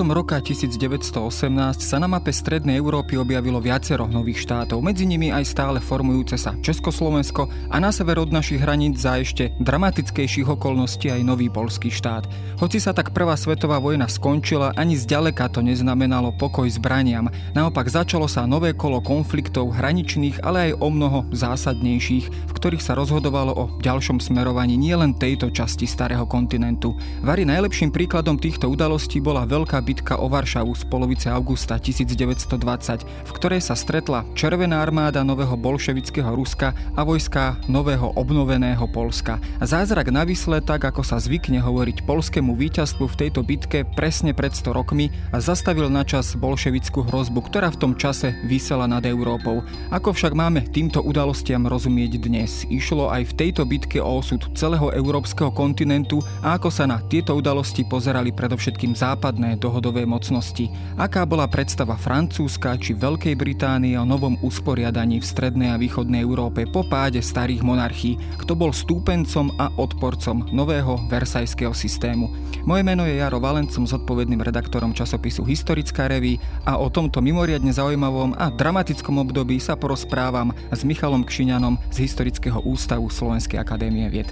Koncom 0.00 0.16
roka 0.16 0.40
1918 0.40 1.84
sa 1.84 2.00
na 2.00 2.08
mape 2.08 2.32
Strednej 2.32 2.80
Európy 2.80 3.20
objavilo 3.20 3.60
viacero 3.60 4.08
nových 4.08 4.48
štátov, 4.48 4.80
medzi 4.80 5.04
nimi 5.04 5.28
aj 5.28 5.44
stále 5.44 5.76
formujúce 5.76 6.40
sa 6.40 6.56
Československo 6.56 7.44
a 7.68 7.76
na 7.76 7.92
sever 7.92 8.16
od 8.16 8.32
našich 8.32 8.64
hraníc 8.64 8.96
za 8.96 9.20
ešte 9.20 9.52
dramatickejších 9.60 10.48
okolností 10.56 11.12
aj 11.12 11.20
nový 11.20 11.52
polský 11.52 11.92
štát. 11.92 12.24
Hoci 12.64 12.80
sa 12.80 12.96
tak 12.96 13.12
prvá 13.12 13.36
svetová 13.36 13.76
vojna 13.76 14.08
skončila, 14.08 14.72
ani 14.72 14.96
zďaleka 14.96 15.52
to 15.52 15.60
neznamenalo 15.60 16.32
pokoj 16.32 16.64
zbraniam. 16.72 17.28
Naopak 17.52 17.92
začalo 17.92 18.24
sa 18.24 18.48
nové 18.48 18.72
kolo 18.72 19.04
konfliktov 19.04 19.76
hraničných, 19.76 20.40
ale 20.40 20.72
aj 20.72 20.80
o 20.80 20.88
mnoho 20.88 21.28
zásadnejších, 21.28 22.48
v 22.48 22.52
ktorých 22.56 22.80
sa 22.80 22.96
rozhodovalo 22.96 23.52
o 23.52 23.64
ďalšom 23.84 24.16
smerovaní 24.16 24.80
nielen 24.80 25.12
tejto 25.20 25.52
časti 25.52 25.84
starého 25.84 26.24
kontinentu. 26.24 26.96
Vary 27.20 27.44
najlepším 27.44 27.92
príkladom 27.92 28.40
týchto 28.40 28.64
udalostí 28.64 29.20
bola 29.20 29.44
veľká 29.44 29.89
bitka 29.90 30.22
o 30.22 30.30
Varšavu 30.30 30.70
z 30.78 30.86
polovice 30.86 31.26
augusta 31.26 31.74
1920, 31.74 33.02
v 33.02 33.30
ktorej 33.34 33.58
sa 33.58 33.74
stretla 33.74 34.22
Červená 34.38 34.86
armáda 34.86 35.26
nového 35.26 35.58
bolševického 35.58 36.30
Ruska 36.30 36.70
a 36.94 37.02
vojska 37.02 37.58
nového 37.66 38.14
obnoveného 38.14 38.86
Polska. 38.94 39.42
Zázrak 39.58 40.14
navisle, 40.14 40.62
tak 40.62 40.86
ako 40.86 41.02
sa 41.02 41.18
zvykne 41.18 41.58
hovoriť 41.58 42.06
polskému 42.06 42.54
víťazstvu 42.54 43.02
v 43.02 43.18
tejto 43.18 43.42
bitke 43.42 43.82
presne 43.98 44.30
pred 44.30 44.54
100 44.54 44.78
rokmi 44.78 45.10
a 45.34 45.42
zastavil 45.42 45.90
na 45.90 46.06
čas 46.06 46.38
bolševickú 46.38 47.10
hrozbu, 47.10 47.50
ktorá 47.50 47.74
v 47.74 47.80
tom 47.82 47.92
čase 47.98 48.38
vysela 48.46 48.86
nad 48.86 49.02
Európou. 49.02 49.66
Ako 49.90 50.14
však 50.14 50.38
máme 50.38 50.70
týmto 50.70 51.02
udalostiam 51.02 51.66
rozumieť 51.66 52.22
dnes? 52.22 52.62
Išlo 52.70 53.10
aj 53.10 53.34
v 53.34 53.36
tejto 53.42 53.66
bitke 53.66 53.98
o 53.98 54.22
osud 54.22 54.54
celého 54.54 54.94
európskeho 54.94 55.50
kontinentu 55.50 56.22
a 56.46 56.54
ako 56.54 56.70
sa 56.70 56.86
na 56.86 57.02
tieto 57.10 57.34
udalosti 57.34 57.82
pozerali 57.82 58.30
predovšetkým 58.30 58.94
západné 58.94 59.58
dohodové 59.80 60.04
mocnosti. 60.04 60.68
Aká 61.00 61.24
bola 61.24 61.48
predstava 61.48 61.96
Francúzska 61.96 62.76
či 62.76 62.92
Veľkej 62.92 63.32
Británie 63.32 63.96
o 63.96 64.04
novom 64.04 64.36
usporiadaní 64.44 65.24
v 65.24 65.24
strednej 65.24 65.72
a 65.72 65.80
východnej 65.80 66.20
Európe 66.20 66.68
po 66.68 66.84
páde 66.84 67.24
starých 67.24 67.64
monarchií, 67.64 68.20
kto 68.36 68.52
bol 68.52 68.76
stúpencom 68.76 69.56
a 69.56 69.72
odporcom 69.80 70.52
nového 70.52 71.00
versajského 71.08 71.72
systému. 71.72 72.28
Moje 72.68 72.84
meno 72.84 73.08
je 73.08 73.24
Jaro 73.24 73.40
Valencom, 73.40 73.88
zodpovedným 73.88 74.44
redaktorom 74.44 74.92
časopisu 74.92 75.48
Historická 75.48 76.12
reví 76.12 76.36
a 76.68 76.76
o 76.76 76.92
tomto 76.92 77.24
mimoriadne 77.24 77.72
zaujímavom 77.72 78.36
a 78.36 78.52
dramatickom 78.52 79.16
období 79.16 79.56
sa 79.56 79.80
porozprávam 79.80 80.52
s 80.68 80.84
Michalom 80.84 81.24
Kšiňanom 81.24 81.80
z 81.88 82.04
Historického 82.04 82.60
ústavu 82.68 83.08
Slovenskej 83.08 83.56
akadémie 83.56 84.12
vied. 84.12 84.28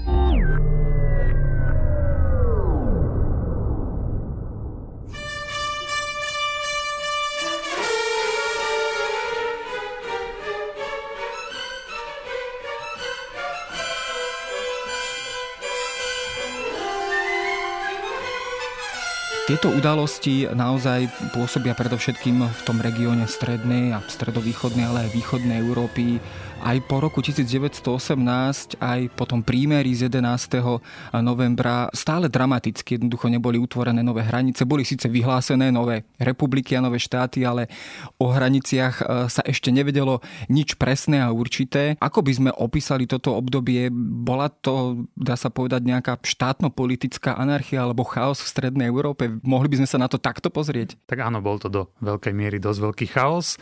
Tieto 19.48 19.72
udalosti 19.72 20.44
naozaj 20.44 21.08
pôsobia 21.32 21.72
predovšetkým 21.72 22.36
v 22.44 22.60
tom 22.68 22.84
regióne 22.84 23.24
strednej 23.24 23.96
a 23.96 24.04
stredovýchodnej, 24.04 24.84
ale 24.84 25.08
aj 25.08 25.16
východnej 25.16 25.64
Európy 25.64 26.20
aj 26.58 26.78
po 26.90 26.98
roku 26.98 27.22
1918, 27.22 28.82
aj 28.82 29.00
po 29.14 29.24
tom 29.24 29.46
prímeri 29.46 29.94
z 29.94 30.10
11. 30.10 31.22
novembra 31.22 31.86
stále 31.94 32.26
dramaticky 32.26 32.98
jednoducho 32.98 33.30
neboli 33.30 33.56
utvorené 33.62 34.02
nové 34.02 34.26
hranice. 34.26 34.66
Boli 34.66 34.82
síce 34.82 35.06
vyhlásené 35.06 35.70
nové 35.70 36.08
republiky 36.18 36.74
a 36.74 36.82
nové 36.82 36.98
štáty, 36.98 37.46
ale 37.46 37.70
o 38.18 38.30
hraniciach 38.30 38.94
e, 38.98 39.04
sa 39.30 39.42
ešte 39.46 39.70
nevedelo 39.70 40.18
nič 40.50 40.74
presné 40.74 41.22
a 41.22 41.30
určité. 41.30 41.94
Ako 42.02 42.26
by 42.26 42.32
sme 42.34 42.50
opísali 42.50 43.06
toto 43.06 43.38
obdobie? 43.38 43.88
Bola 43.94 44.50
to, 44.50 45.06
dá 45.14 45.38
sa 45.38 45.54
povedať, 45.54 45.86
nejaká 45.86 46.18
štátno-politická 46.20 47.38
anarchia 47.38 47.86
alebo 47.86 48.02
chaos 48.02 48.42
v 48.42 48.50
Strednej 48.50 48.90
Európe? 48.90 49.30
Mohli 49.46 49.68
by 49.72 49.76
sme 49.84 49.88
sa 49.88 49.98
na 50.02 50.08
to 50.10 50.18
takto 50.18 50.50
pozrieť? 50.50 50.98
Tak 51.06 51.22
áno, 51.22 51.38
bol 51.38 51.62
to 51.62 51.70
do 51.70 51.86
veľkej 52.02 52.34
miery 52.34 52.58
dosť 52.58 52.80
veľký 52.82 53.06
chaos. 53.14 53.56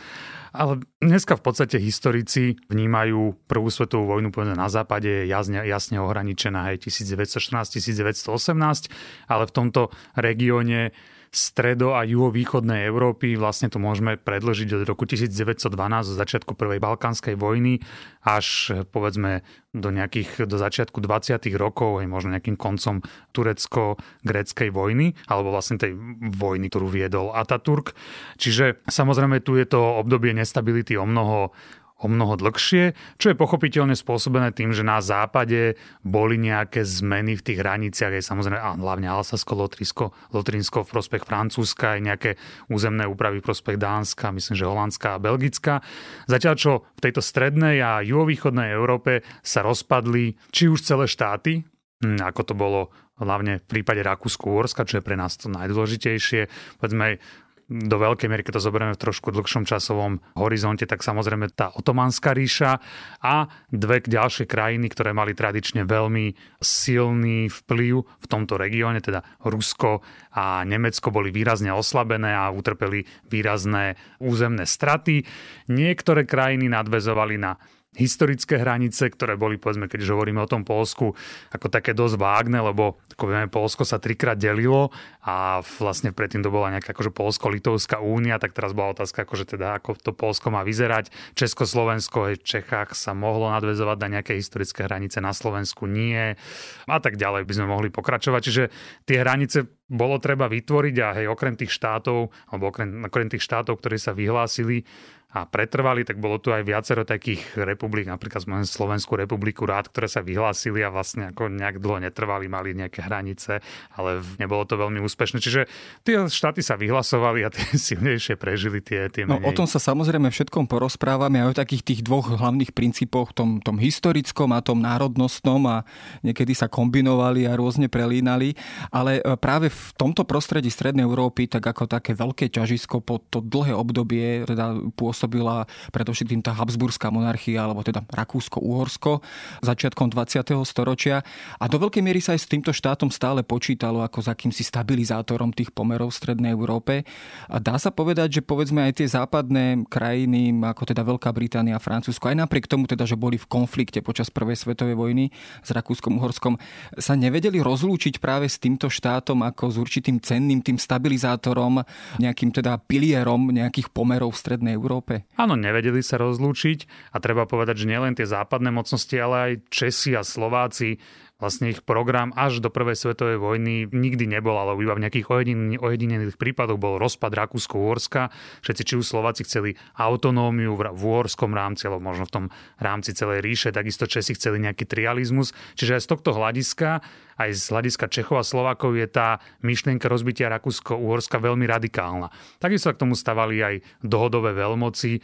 Ale 0.57 0.81
dneska 0.97 1.37
v 1.37 1.45
podstate 1.45 1.77
historici 1.77 2.57
vnímajú 2.73 3.45
prvú 3.45 3.69
svetovú 3.69 4.17
vojnu 4.17 4.33
povedzme 4.33 4.57
na 4.57 4.73
západe 4.73 5.29
jasne, 5.29 5.61
jasne 5.61 6.01
ohraničená 6.01 6.73
aj 6.73 6.89
1914-1918, 6.89 8.89
ale 9.29 9.43
v 9.45 9.51
tomto 9.53 9.93
regióne 10.17 10.97
stredo- 11.37 11.93
a 11.93 12.01
juhovýchodnej 12.01 12.89
Európy. 12.89 13.37
Vlastne 13.37 13.69
to 13.69 13.77
môžeme 13.77 14.17
predložiť 14.17 14.73
od 14.73 14.83
roku 14.89 15.05
1912, 15.05 15.69
do 16.09 16.15
začiatku 16.17 16.57
prvej 16.57 16.81
balkánskej 16.81 17.37
vojny, 17.37 17.85
až 18.25 18.73
povedzme 18.89 19.45
do 19.77 19.93
nejakých, 19.93 20.49
do 20.49 20.57
začiatku 20.57 20.97
20. 20.97 21.53
rokov, 21.53 22.01
aj 22.01 22.07
možno 22.09 22.33
nejakým 22.33 22.57
koncom 22.57 23.05
turecko-gréckej 23.37 24.73
vojny, 24.73 25.13
alebo 25.29 25.53
vlastne 25.53 25.77
tej 25.77 25.93
vojny, 26.33 26.73
ktorú 26.73 26.89
viedol 26.89 27.29
Ataturk. 27.37 27.93
Čiže 28.41 28.81
samozrejme 28.89 29.45
tu 29.45 29.53
je 29.53 29.69
to 29.69 30.01
obdobie 30.01 30.33
nestability 30.33 30.97
o 30.97 31.05
mnoho 31.05 31.53
o 31.97 32.05
mnoho 32.05 32.37
dlhšie, 32.37 32.93
čo 33.17 33.33
je 33.33 33.39
pochopiteľne 33.39 33.97
spôsobené 33.97 34.53
tým, 34.53 34.69
že 34.69 34.85
na 34.85 35.01
západe 35.01 35.77
boli 36.05 36.37
nejaké 36.37 36.85
zmeny 36.85 37.33
v 37.33 37.45
tých 37.45 37.59
hraniciach, 37.65 38.13
aj 38.13 38.23
samozrejme 38.23 38.59
a 38.61 38.77
hlavne 38.77 39.09
Alsasko, 39.09 39.57
Lotrinsko, 39.57 40.13
Lotrinsko 40.29 40.85
v 40.85 40.91
prospech 40.93 41.23
Francúzska, 41.25 41.97
aj 41.97 42.01
nejaké 42.05 42.31
územné 42.69 43.09
úpravy 43.09 43.41
v 43.41 43.47
prospech 43.49 43.81
Dánska, 43.81 44.29
myslím, 44.29 44.55
že 44.55 44.69
Holandska 44.69 45.17
a 45.17 45.21
Belgická. 45.21 45.81
Zatiaľ, 46.29 46.53
čo 46.53 46.71
v 46.93 47.03
tejto 47.09 47.21
strednej 47.25 47.81
a 47.81 48.05
juhovýchodnej 48.05 48.69
Európe 48.69 49.25
sa 49.41 49.65
rozpadli 49.65 50.37
či 50.53 50.69
už 50.69 50.85
celé 50.85 51.09
štáty, 51.09 51.65
hm, 52.05 52.21
ako 52.21 52.41
to 52.45 52.53
bolo 52.53 52.81
hlavne 53.17 53.57
v 53.57 53.65
prípade 53.65 54.05
Rakúsku-Uhorska, 54.05 54.85
čo 54.85 55.01
je 55.01 55.05
pre 55.05 55.17
nás 55.17 55.33
to 55.41 55.49
najdôležitejšie. 55.49 56.45
Povedzme 56.77 57.17
do 57.67 57.99
veľkej 57.99 58.31
miery, 58.31 58.47
keď 58.47 58.59
to 58.59 58.65
zoberieme 58.71 58.95
v 58.95 59.03
trošku 59.03 59.35
dlhšom 59.35 59.67
časovom 59.67 60.23
horizonte, 60.39 60.87
tak 60.87 61.03
samozrejme 61.03 61.51
tá 61.51 61.75
otománska 61.75 62.31
ríša 62.31 62.79
a 63.19 63.51
dve 63.67 63.99
ďalšie 63.99 64.47
krajiny, 64.47 64.87
ktoré 64.87 65.11
mali 65.11 65.35
tradične 65.35 65.83
veľmi 65.83 66.31
silný 66.63 67.51
vplyv 67.51 67.93
v 68.07 68.25
tomto 68.31 68.55
regióne, 68.55 69.03
teda 69.03 69.19
Rusko 69.43 69.99
a 70.31 70.63
Nemecko 70.63 71.11
boli 71.11 71.27
výrazne 71.35 71.75
oslabené 71.75 72.31
a 72.31 72.47
utrpeli 72.55 73.03
výrazné 73.27 73.99
územné 74.23 74.63
straty. 74.63 75.27
Niektoré 75.67 76.23
krajiny 76.23 76.71
nadvezovali 76.71 77.35
na 77.35 77.59
historické 77.95 78.59
hranice, 78.59 79.07
ktoré 79.07 79.39
boli, 79.39 79.55
povedzme, 79.55 79.87
keď 79.87 80.05
hovoríme 80.11 80.43
o 80.43 80.49
tom 80.49 80.67
Polsku, 80.67 81.15
ako 81.49 81.67
také 81.71 81.95
dosť 81.95 82.19
vágne, 82.19 82.59
lebo 82.59 82.99
ako 83.15 83.23
vieme, 83.25 83.47
Polsko 83.47 83.87
sa 83.87 83.97
trikrát 83.97 84.35
delilo 84.35 84.91
a 85.23 85.63
vlastne 85.79 86.11
predtým 86.11 86.43
to 86.45 86.53
bola 86.53 86.69
nejaká 86.75 86.91
akože 86.91 87.15
Polsko-Litovská 87.15 87.97
únia, 88.03 88.37
tak 88.37 88.53
teraz 88.53 88.77
bola 88.77 88.93
otázka, 88.93 89.23
akože 89.23 89.57
teda, 89.57 89.81
ako 89.81 89.97
to 89.97 90.11
Polsko 90.13 90.53
má 90.53 90.61
vyzerať. 90.67 91.09
Československo 91.33 92.37
v 92.37 92.43
Čechách 92.43 92.93
sa 92.93 93.17
mohlo 93.17 93.49
nadvezovať 93.49 93.97
na 94.03 94.19
nejaké 94.19 94.37
historické 94.37 94.85
hranice, 94.85 95.17
na 95.17 95.33
Slovensku 95.33 95.89
nie 95.89 96.37
a 96.85 96.97
tak 97.01 97.17
ďalej 97.17 97.49
by 97.49 97.53
sme 97.55 97.67
mohli 97.71 97.89
pokračovať. 97.89 98.41
Čiže 98.45 98.63
tie 99.09 99.17
hranice 99.23 99.65
bolo 99.87 100.19
treba 100.19 100.51
vytvoriť 100.51 100.95
a 100.99 101.07
hej, 101.15 101.25
okrem 101.31 101.55
tých 101.55 101.71
štátov, 101.71 102.29
alebo 102.51 102.63
okrem, 102.69 103.07
okrem 103.07 103.31
tých 103.31 103.43
štátov, 103.43 103.79
ktorí 103.79 103.95
sa 103.95 104.11
vyhlásili, 104.11 104.83
a 105.27 105.43
pretrvali, 105.43 106.07
tak 106.07 106.23
bolo 106.23 106.39
tu 106.39 106.55
aj 106.55 106.63
viacero 106.63 107.03
takých 107.03 107.59
republik, 107.67 108.07
napríklad 108.07 108.47
sme 108.47 108.63
Slovenskú 108.63 109.19
republiku 109.19 109.67
rád, 109.67 109.91
ktoré 109.91 110.07
sa 110.07 110.23
vyhlásili 110.23 110.79
a 110.81 110.89
vlastne 110.89 111.35
ako 111.35 111.51
nejak 111.51 111.83
dlho 111.83 111.99
netrvali, 111.99 112.47
mali 112.47 112.71
nejaké 112.71 113.03
hranice, 113.03 113.59
ale 113.99 114.23
nebolo 114.39 114.63
to 114.63 114.79
veľmi 114.79 115.03
úspešné. 115.03 115.43
Čiže 115.43 115.67
tie 116.07 116.23
štáty 116.31 116.63
sa 116.63 116.79
vyhlasovali 116.79 117.43
a 117.43 117.51
tie 117.53 117.75
silnejšie 117.75 118.39
prežili 118.39 118.79
tie, 118.79 119.11
tie 119.11 119.27
menej. 119.27 119.43
No 119.43 119.51
o 119.51 119.51
tom 119.51 119.67
sa 119.67 119.83
samozrejme 119.83 120.31
všetkom 120.31 120.63
porozprávame 120.65 121.43
aj 121.43 121.47
o 121.51 121.59
takých 121.59 121.83
tých 121.83 122.01
dvoch 122.07 122.31
hlavných 122.31 122.71
princípoch, 122.71 123.35
tom, 123.35 123.59
tom 123.59 123.77
historickom 123.77 124.55
a 124.55 124.63
tom 124.63 124.79
národnostnom 124.79 125.59
a 125.67 125.77
niekedy 126.23 126.55
sa 126.55 126.71
kombinovali 126.71 127.43
a 127.45 127.59
rôzne 127.59 127.91
prelínali, 127.91 128.55
ale 128.95 129.19
e, 129.19 129.35
práve 129.35 129.67
v 129.67 129.91
tomto 129.99 130.23
prostredí 130.23 130.71
Strednej 130.71 131.03
Európy, 131.03 131.51
tak 131.51 131.67
ako 131.67 131.83
také 131.85 132.15
veľké 132.15 132.47
ťažisko 132.47 133.03
po 133.03 133.19
to 133.27 133.43
dlhé 133.43 133.75
obdobie 133.75 134.47
teda 134.47 134.71
pôsobí 134.95 135.16
pôsobila 135.17 135.65
predovšetkým 135.89 136.45
tá 136.45 136.53
Habsburská 136.53 137.09
monarchia, 137.09 137.65
alebo 137.65 137.81
teda 137.81 138.05
Rakúsko-Uhorsko 138.05 139.25
začiatkom 139.65 140.13
20. 140.13 140.53
storočia. 140.61 141.25
A 141.57 141.65
do 141.65 141.81
veľkej 141.81 142.05
miery 142.05 142.21
sa 142.21 142.37
aj 142.37 142.45
s 142.45 142.51
týmto 142.53 142.69
štátom 142.69 143.09
stále 143.09 143.41
počítalo 143.41 144.05
ako 144.05 144.21
za 144.21 144.37
akýmsi 144.37 144.61
stabilizátorom 144.61 145.49
tých 145.57 145.73
pomerov 145.73 146.13
v 146.13 146.17
Strednej 146.21 146.53
Európe. 146.53 147.01
A 147.49 147.57
dá 147.57 147.81
sa 147.81 147.89
povedať, 147.89 148.37
že 148.37 148.41
povedzme 148.45 148.85
aj 148.85 149.01
tie 149.01 149.09
západné 149.09 149.89
krajiny, 149.89 150.53
ako 150.53 150.93
teda 150.93 151.01
Veľká 151.01 151.33
Británia 151.33 151.81
a 151.81 151.81
Francúzsko, 151.81 152.29
aj 152.29 152.37
napriek 152.45 152.69
tomu 152.69 152.85
teda, 152.85 153.09
že 153.09 153.17
boli 153.17 153.41
v 153.41 153.49
konflikte 153.49 154.05
počas 154.05 154.29
Prvej 154.29 154.61
svetovej 154.61 154.93
vojny 154.93 155.33
s 155.65 155.73
Rakúskom 155.73 156.21
Uhorskom, 156.21 156.61
sa 156.93 157.17
nevedeli 157.17 157.57
rozlúčiť 157.57 158.21
práve 158.21 158.45
s 158.45 158.61
týmto 158.61 158.85
štátom 158.85 159.41
ako 159.41 159.73
s 159.73 159.75
určitým 159.81 160.21
cenným 160.21 160.61
tým 160.61 160.77
stabilizátorom, 160.77 161.81
nejakým 162.21 162.53
teda 162.53 162.77
pilierom 162.85 163.49
nejakých 163.49 163.89
pomerov 163.89 164.35
v 164.35 164.41
Strednej 164.43 164.73
Európe? 164.75 165.06
Áno, 165.39 165.55
nevedeli 165.55 166.03
sa 166.03 166.19
rozlúčiť 166.19 167.09
a 167.15 167.23
treba 167.23 167.47
povedať, 167.47 167.87
že 167.87 167.89
nielen 167.89 168.13
tie 168.13 168.27
západné 168.27 168.75
mocnosti, 168.75 169.15
ale 169.15 169.35
aj 169.39 169.53
Česi 169.71 170.11
a 170.13 170.21
Slováci 170.27 170.99
vlastne 171.37 171.69
ich 171.69 171.85
program 171.85 172.33
až 172.33 172.59
do 172.61 172.73
prvej 172.73 172.97
svetovej 172.97 173.37
vojny 173.37 173.85
nikdy 173.93 174.25
nebol, 174.25 174.57
ale 174.57 174.73
iba 174.81 174.97
v 174.97 175.05
nejakých 175.05 175.29
ojedinených 175.77 176.37
prípadoch 176.37 176.81
bol 176.81 176.97
rozpad 176.97 177.29
Rakúsko-Uhorska. 177.29 178.33
Všetci, 178.65 178.83
či 178.83 178.93
už 178.97 179.05
Slováci 179.05 179.45
chceli 179.45 179.77
autonómiu 179.97 180.73
v 180.73 181.01
uhorskom 181.01 181.53
rámci, 181.53 181.85
alebo 181.85 182.01
možno 182.01 182.25
v 182.25 182.33
tom 182.33 182.45
rámci 182.81 183.13
celej 183.13 183.45
ríše, 183.45 183.69
takisto 183.69 184.09
Česi 184.09 184.33
chceli 184.33 184.57
nejaký 184.65 184.89
trializmus. 184.89 185.53
Čiže 185.77 186.01
aj 186.01 186.03
z 186.03 186.09
tohto 186.09 186.29
hľadiska, 186.33 187.05
aj 187.37 187.49
z 187.53 187.63
hľadiska 187.69 188.05
Čechov 188.09 188.41
a 188.41 188.45
Slovákov 188.45 188.97
je 188.97 189.05
tá 189.05 189.37
myšlienka 189.61 190.09
rozbitia 190.09 190.49
Rakúsko-Uhorska 190.49 191.37
veľmi 191.37 191.69
radikálna. 191.69 192.33
Takisto 192.57 192.89
k 192.89 193.01
tomu 193.05 193.13
stavali 193.13 193.61
aj 193.61 193.75
dohodové 194.01 194.57
veľmoci, 194.57 195.21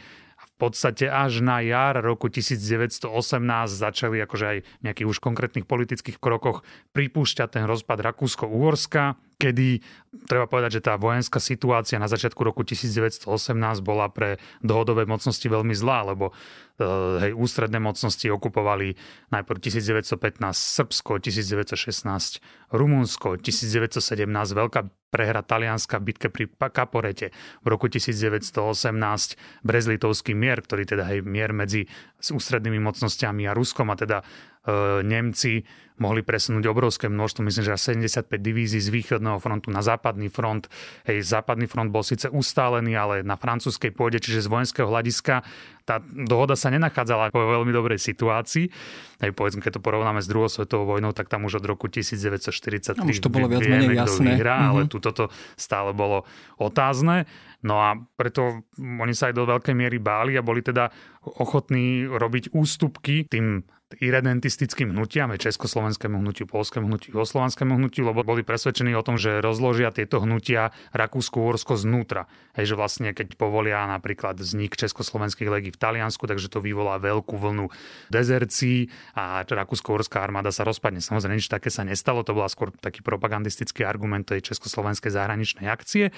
podstate 0.58 1.10
až 1.10 1.42
na 1.42 1.58
jar 1.60 1.98
roku 1.98 2.30
1918 2.30 3.10
začali 3.68 4.22
akože 4.22 4.46
aj 4.46 4.58
nejakých 4.86 5.08
už 5.10 5.18
konkrétnych 5.18 5.66
politických 5.66 6.22
krokoch 6.22 6.62
pripúšťať 6.94 7.58
ten 7.58 7.64
rozpad 7.66 8.00
Rakúsko-Uhorska, 8.00 9.18
kedy 9.36 9.82
treba 10.30 10.46
povedať, 10.46 10.80
že 10.80 10.84
tá 10.86 10.94
vojenská 10.94 11.42
situácia 11.42 11.98
na 11.98 12.06
začiatku 12.06 12.38
roku 12.42 12.62
1918 12.62 13.26
bola 13.82 14.06
pre 14.10 14.38
dohodové 14.62 15.04
mocnosti 15.04 15.44
veľmi 15.44 15.74
zlá, 15.74 16.14
lebo 16.14 16.30
eh, 16.30 17.28
hej, 17.28 17.32
ústredné 17.34 17.82
mocnosti 17.82 18.26
okupovali 18.30 18.94
najprv 19.34 19.58
1915 19.58 20.38
Srbsko, 20.54 21.18
1916 21.18 22.74
Rumunsko, 22.74 23.38
1917 23.38 24.26
Veľká 24.54 24.86
prehra 25.14 25.46
Talianska 25.46 26.02
v 26.02 26.10
bitke 26.10 26.26
pri 26.26 26.50
Kaporete, 26.50 27.30
v 27.62 27.66
roku 27.70 27.86
1918 27.86 28.50
Brezlitovský 29.62 30.34
mier, 30.34 30.58
ktorý 30.58 30.82
teda 30.90 31.06
hej, 31.06 31.22
mier 31.22 31.54
medzi 31.54 31.86
ústrednými 32.18 32.82
mocnosťami 32.82 33.46
a 33.46 33.54
Ruskom 33.54 33.94
a 33.94 33.96
teda 33.98 34.26
Nemci 35.04 35.60
mohli 35.94 36.26
presunúť 36.26 36.66
obrovské 36.66 37.06
množstvo, 37.06 37.46
myslím, 37.46 37.64
že 37.70 37.74
až 37.78 37.94
75 37.94 38.26
divízií 38.42 38.82
z 38.82 38.90
východného 38.90 39.38
frontu 39.38 39.70
na 39.70 39.78
západný 39.78 40.26
front. 40.26 40.66
Hej, 41.06 41.22
západný 41.22 41.70
front 41.70 41.94
bol 41.94 42.02
síce 42.02 42.26
ustálený, 42.26 42.98
ale 42.98 43.22
na 43.22 43.38
francúzskej 43.38 43.94
pôde, 43.94 44.18
čiže 44.18 44.42
z 44.42 44.48
vojenského 44.50 44.90
hľadiska 44.90 45.46
tá 45.86 46.00
dohoda 46.02 46.58
sa 46.58 46.72
nenachádzala 46.74 47.30
vo 47.30 47.60
veľmi 47.60 47.70
dobrej 47.70 48.00
situácii. 48.02 48.66
Hej, 49.22 49.30
povedzme, 49.36 49.62
keď 49.62 49.78
to 49.78 49.84
porovnáme 49.84 50.18
s 50.18 50.26
druhou 50.26 50.50
svetovou 50.50 50.98
vojnou, 50.98 51.14
tak 51.14 51.30
tam 51.30 51.46
už 51.46 51.62
od 51.62 51.64
roku 51.68 51.86
1943 51.86 53.04
už 53.04 53.22
to 53.22 53.30
bolo 53.30 53.46
viac 53.46 53.62
menej 53.62 53.94
jasné. 53.94 54.34
Vyhrá, 54.34 54.56
mm-hmm. 54.58 54.70
ale 54.74 54.80
tu 54.90 54.98
toto 54.98 55.30
stále 55.54 55.94
bolo 55.94 56.26
otázne. 56.58 57.28
No 57.64 57.80
a 57.80 57.96
preto 58.18 58.66
oni 58.76 59.14
sa 59.14 59.30
aj 59.30 59.34
do 59.36 59.44
veľkej 59.46 59.72
miery 59.76 60.02
báli 60.02 60.34
a 60.36 60.44
boli 60.44 60.60
teda 60.60 60.90
ochotní 61.38 62.04
robiť 62.04 62.52
ústupky 62.52 63.24
tým 63.24 63.64
irredentistickým 64.00 64.90
hnutiam, 64.90 65.30
aj 65.30 65.50
československému 65.50 66.18
hnutiu, 66.18 66.48
polskému 66.48 66.86
hnutiu, 66.86 67.14
jugoslovanskému 67.14 67.76
hnutiu, 67.78 68.08
lebo 68.08 68.26
boli 68.26 68.42
presvedčení 68.42 68.94
o 68.94 69.04
tom, 69.04 69.18
že 69.20 69.42
rozložia 69.42 69.94
tieto 69.94 70.22
hnutia 70.22 70.74
Rakúsko-Uhorsko 70.94 71.78
znútra. 71.78 72.26
Hej, 72.54 72.72
že 72.72 72.78
vlastne 72.78 73.10
keď 73.14 73.34
povolia 73.38 73.86
napríklad 73.90 74.38
vznik 74.38 74.78
československých 74.78 75.50
legí 75.50 75.70
v 75.74 75.80
Taliansku, 75.80 76.24
takže 76.26 76.50
to 76.50 76.62
vyvolá 76.62 76.98
veľkú 77.02 77.34
vlnu 77.34 77.70
dezercií 78.10 78.88
a 79.18 79.42
Rakúsko-Uhorská 79.44 80.22
armáda 80.22 80.50
sa 80.50 80.62
rozpadne. 80.62 81.02
Samozrejme, 81.02 81.38
nič 81.38 81.50
také 81.50 81.70
sa 81.70 81.82
nestalo, 81.82 82.22
to 82.22 82.34
bola 82.34 82.50
skôr 82.50 82.70
taký 82.78 83.02
propagandistický 83.02 83.86
argument 83.86 84.26
tej 84.26 84.54
československej 84.54 85.10
zahraničnej 85.12 85.66
akcie, 85.70 86.10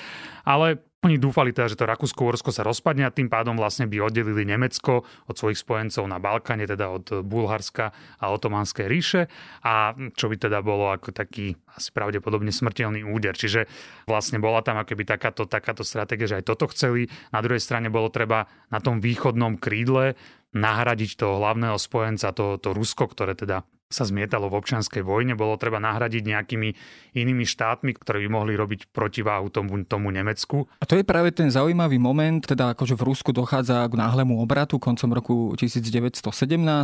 ale 0.44 0.80
oni 1.06 1.22
dúfali 1.22 1.54
teda, 1.54 1.70
že 1.70 1.78
to 1.78 1.86
Rakúsko-Uhorsko 1.86 2.50
sa 2.50 2.66
rozpadne 2.66 3.06
a 3.06 3.14
tým 3.14 3.30
pádom 3.30 3.54
vlastne 3.54 3.86
by 3.86 4.02
oddelili 4.02 4.42
Nemecko 4.42 5.06
od 5.30 5.34
svojich 5.38 5.62
spojencov 5.62 6.02
na 6.10 6.18
Balkáne, 6.18 6.66
teda 6.66 6.90
od 6.90 7.22
Bulharska 7.22 7.94
a 8.18 8.24
Otomanskej 8.34 8.86
ríše 8.90 9.30
a 9.62 9.94
čo 9.94 10.26
by 10.26 10.36
teda 10.36 10.58
bolo 10.66 10.90
ako 10.90 11.14
taký 11.14 11.54
asi 11.70 11.94
pravdepodobne 11.94 12.50
smrteľný 12.50 13.06
úder. 13.06 13.38
Čiže 13.38 13.70
vlastne 14.10 14.42
bola 14.42 14.66
tam 14.66 14.82
akoby 14.82 15.06
takáto, 15.06 15.46
takáto 15.46 15.86
stratégia, 15.86 16.26
že 16.26 16.38
aj 16.42 16.48
toto 16.50 16.66
chceli. 16.74 17.06
Na 17.30 17.38
druhej 17.38 17.62
strane 17.62 17.86
bolo 17.86 18.10
treba 18.10 18.50
na 18.74 18.82
tom 18.82 18.98
východnom 18.98 19.62
krídle 19.62 20.18
nahradiť 20.56 21.20
toho 21.20 21.38
hlavného 21.38 21.76
spojenca, 21.76 22.32
to, 22.32 22.56
to 22.56 22.72
Rusko, 22.72 23.06
ktoré 23.12 23.36
teda 23.36 23.62
sa 23.86 24.02
zmietalo 24.02 24.50
v 24.50 24.58
občianskej 24.58 25.06
vojne, 25.06 25.38
bolo 25.38 25.54
treba 25.54 25.78
nahradiť 25.78 26.26
nejakými 26.26 26.68
inými 27.14 27.46
štátmi, 27.46 27.94
ktoré 27.94 28.26
by 28.26 28.28
mohli 28.28 28.58
robiť 28.58 28.90
protiváhu 28.90 29.46
tomu, 29.46 29.78
tomu 29.86 30.10
Nemecku. 30.10 30.66
A 30.82 30.84
to 30.90 30.98
je 30.98 31.06
práve 31.06 31.30
ten 31.30 31.46
zaujímavý 31.46 32.02
moment, 32.02 32.42
teda 32.42 32.74
akože 32.74 32.98
v 32.98 33.06
Rusku 33.06 33.30
dochádza 33.30 33.86
k 33.86 33.94
náhlemu 33.94 34.42
obratu 34.42 34.82
koncom 34.82 35.10
roku 35.14 35.36
1917, 35.54 36.18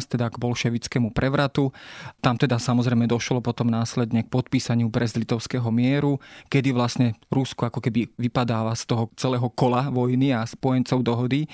teda 0.07 0.31
k 0.31 0.37
bolševickému 0.39 1.11
prevratu. 1.11 1.75
Tam 2.23 2.39
teda 2.39 2.63
samozrejme 2.63 3.11
došlo 3.11 3.43
potom 3.43 3.67
následne 3.67 4.23
k 4.23 4.31
podpísaniu 4.31 4.87
Brezlitovského 4.87 5.67
mieru, 5.75 6.23
kedy 6.55 6.71
vlastne 6.71 7.19
Rusko 7.35 7.67
ako 7.67 7.83
keby 7.83 8.15
vypadáva 8.15 8.79
z 8.79 8.87
toho 8.87 9.11
celého 9.19 9.51
kola 9.51 9.91
vojny 9.91 10.31
a 10.31 10.47
spojencov 10.47 11.03
dohody. 11.03 11.51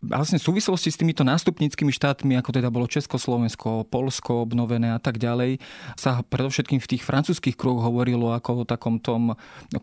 Vlastne 0.00 0.40
v 0.40 0.46
súvislosti 0.48 0.88
s 0.88 0.96
týmito 0.96 1.20
nástupníckými 1.56 1.88
štátmi, 1.88 2.36
ako 2.36 2.52
teda 2.52 2.68
bolo 2.68 2.84
Československo, 2.84 3.88
Polsko 3.88 4.44
obnovené, 4.44 4.92
a 4.92 5.00
tak 5.00 5.16
ďalej, 5.16 5.56
sa 5.96 6.20
predovšetkým 6.20 6.84
v 6.84 6.90
tých 6.92 7.00
francúzských 7.00 7.56
kruhoch 7.56 7.88
hovorilo 7.88 8.28
ako 8.36 8.60
o 8.60 8.68
takom 8.68 9.00
tom 9.00 9.32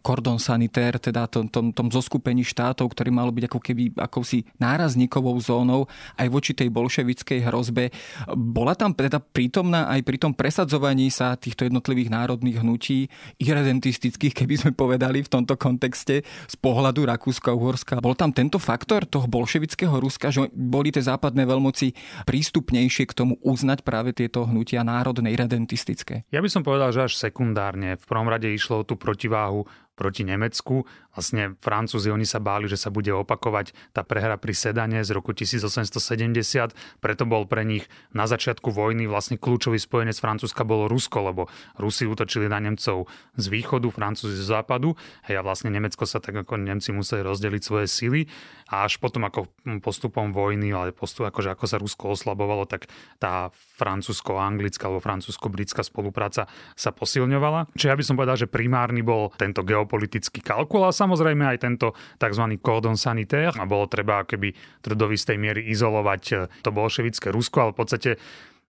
cordon 0.05 0.37
sanitaire, 0.37 1.01
teda 1.01 1.25
tom, 1.25 1.49
tom, 1.49 1.73
tom 1.73 1.89
zoskupení 1.89 2.45
štátov, 2.45 2.93
ktorý 2.93 3.09
malo 3.09 3.33
byť 3.33 3.49
ako 3.49 3.59
keby 3.59 3.83
akousi 3.97 4.45
nárazníkovou 4.61 5.33
zónou 5.41 5.89
aj 6.21 6.29
voči 6.29 6.53
tej 6.53 6.69
bolševickej 6.69 7.49
hrozbe. 7.49 7.89
Bola 8.37 8.77
tam 8.77 8.93
teda 8.93 9.17
prítomná 9.17 9.89
aj 9.89 10.05
pri 10.05 10.21
tom 10.21 10.37
presadzovaní 10.37 11.09
sa 11.09 11.33
týchto 11.33 11.65
jednotlivých 11.65 12.13
národných 12.13 12.61
hnutí, 12.61 13.09
irredentistických, 13.41 14.45
keby 14.45 14.61
sme 14.61 14.71
povedali 14.77 15.25
v 15.25 15.31
tomto 15.31 15.57
kontexte, 15.57 16.21
z 16.21 16.55
pohľadu 16.61 17.09
Rakúska 17.09 17.49
a 17.49 17.57
Uhorska. 17.57 17.97
Bol 17.97 18.13
tam 18.13 18.29
tento 18.29 18.61
faktor 18.61 19.09
toho 19.09 19.25
bolševického 19.25 19.97
Ruska, 19.97 20.29
že 20.29 20.53
boli 20.53 20.93
tie 20.93 21.01
západné 21.01 21.49
veľmoci 21.63 21.95
prístupnejšie 22.27 23.07
k 23.07 23.15
tomu 23.15 23.39
uznať 23.39 23.87
práve 23.87 24.11
tieto 24.11 24.43
hnutia 24.43 24.83
národné, 24.83 25.31
redentistické? 25.39 26.27
Ja 26.27 26.43
by 26.43 26.51
som 26.51 26.67
povedal, 26.67 26.91
že 26.91 27.07
až 27.07 27.15
sekundárne. 27.15 27.95
V 27.95 28.03
prvom 28.03 28.27
rade 28.27 28.51
išlo 28.51 28.83
o 28.83 28.87
tú 28.87 28.99
protiváhu 28.99 29.63
proti 29.93 30.25
Nemecku. 30.25 30.85
Vlastne 31.13 31.53
Francúzi, 31.61 32.09
oni 32.09 32.25
sa 32.25 32.41
báli, 32.41 32.65
že 32.65 32.77
sa 32.77 32.89
bude 32.89 33.13
opakovať 33.13 33.77
tá 33.93 34.01
prehra 34.01 34.41
pri 34.41 34.57
Sedane 34.57 35.05
z 35.05 35.13
roku 35.13 35.29
1870, 35.31 36.73
preto 36.97 37.23
bol 37.29 37.45
pre 37.45 37.61
nich 37.61 37.85
na 38.09 38.25
začiatku 38.25 38.73
vojny 38.73 39.05
vlastne 39.05 39.37
kľúčový 39.37 39.77
spojenec 39.77 40.17
Francúzska 40.17 40.65
bolo 40.65 40.89
Rusko, 40.89 41.29
lebo 41.29 41.41
Rusi 41.77 42.09
útočili 42.09 42.49
na 42.49 42.57
Nemcov 42.57 43.05
z 43.37 43.45
východu, 43.45 43.85
Francúzi 43.93 44.41
z 44.41 44.49
západu 44.49 44.97
hej, 45.29 45.37
a 45.37 45.45
vlastne 45.45 45.69
Nemecko 45.69 46.09
sa 46.09 46.17
tak 46.17 46.33
ako 46.33 46.57
Nemci 46.57 46.89
museli 46.89 47.21
rozdeliť 47.21 47.61
svoje 47.61 47.85
sily 47.85 48.21
a 48.73 48.89
až 48.89 48.97
potom 48.97 49.21
ako 49.29 49.53
postupom 49.85 50.33
vojny, 50.33 50.73
ale 50.73 50.97
postup, 50.97 51.29
akože 51.29 51.53
ako 51.53 51.65
sa 51.69 51.77
Rusko 51.77 52.17
oslabovalo, 52.17 52.65
tak 52.65 52.89
tá 53.21 53.53
francúzsko-anglická 53.77 54.89
alebo 54.89 55.03
francúzsko-britská 55.03 55.85
spolupráca 55.85 56.49
sa 56.73 56.89
posilňovala. 56.89 57.69
Čiže 57.77 57.89
ja 57.93 57.99
by 57.99 58.03
som 58.03 58.17
povedal, 58.17 58.37
že 58.41 58.49
primárny 58.49 59.05
bol 59.05 59.29
tento 59.37 59.61
geo 59.61 59.82
geopolitický 59.83 60.39
kalkul 60.39 60.87
a 60.87 60.95
samozrejme 60.95 61.43
aj 61.43 61.57
tento 61.59 61.91
tzv. 62.15 62.55
cordon 62.63 62.95
sanitaire 62.95 63.59
a 63.59 63.67
bolo 63.67 63.91
treba 63.91 64.23
keby 64.23 64.55
do 64.79 65.11
istej 65.11 65.35
miery 65.35 65.67
izolovať 65.75 66.23
eh, 66.31 66.47
to 66.63 66.71
bolševické 66.71 67.27
Rusko, 67.35 67.57
ale 67.59 67.71
v 67.75 67.79
podstate 67.83 68.11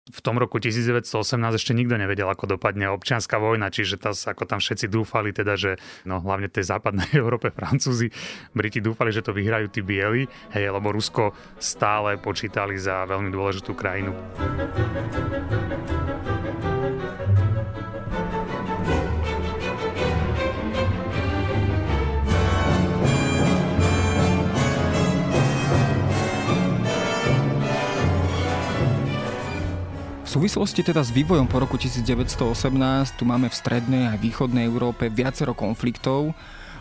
v 0.07 0.21
tom 0.23 0.39
roku 0.39 0.63
1918 0.63 1.11
ešte 1.59 1.75
nikto 1.75 1.99
nevedel, 1.99 2.31
ako 2.31 2.55
dopadne 2.55 2.87
občianská 2.95 3.43
vojna, 3.43 3.75
čiže 3.75 3.99
tas, 3.99 4.23
ako 4.23 4.47
tam 4.47 4.63
všetci 4.63 4.87
dúfali, 4.87 5.35
teda, 5.35 5.59
že 5.59 5.83
no, 6.07 6.23
hlavne 6.23 6.47
tej 6.47 6.63
západnej 6.71 7.11
Európe 7.23 7.51
Francúzi, 7.51 8.15
Briti 8.55 8.79
dúfali, 8.79 9.11
že 9.11 9.27
to 9.27 9.35
vyhrajú 9.35 9.67
tí 9.67 9.83
bieli, 9.83 10.31
hej, 10.55 10.71
lebo 10.71 10.95
Rusko 10.95 11.35
stále 11.59 12.23
počítali 12.23 12.79
za 12.79 13.03
veľmi 13.03 13.35
dôležitú 13.35 13.75
krajinu. 13.75 14.15
Súvislosti 30.37 30.85
teda 30.85 31.01
s 31.01 31.09
vývojom 31.17 31.49
po 31.49 31.65
roku 31.65 31.81
1918 31.81 32.53
tu 33.17 33.25
máme 33.25 33.49
v 33.49 33.57
strednej 33.57 34.05
a 34.13 34.21
východnej 34.21 34.69
Európe 34.69 35.09
viacero 35.09 35.57
konfliktov 35.57 36.37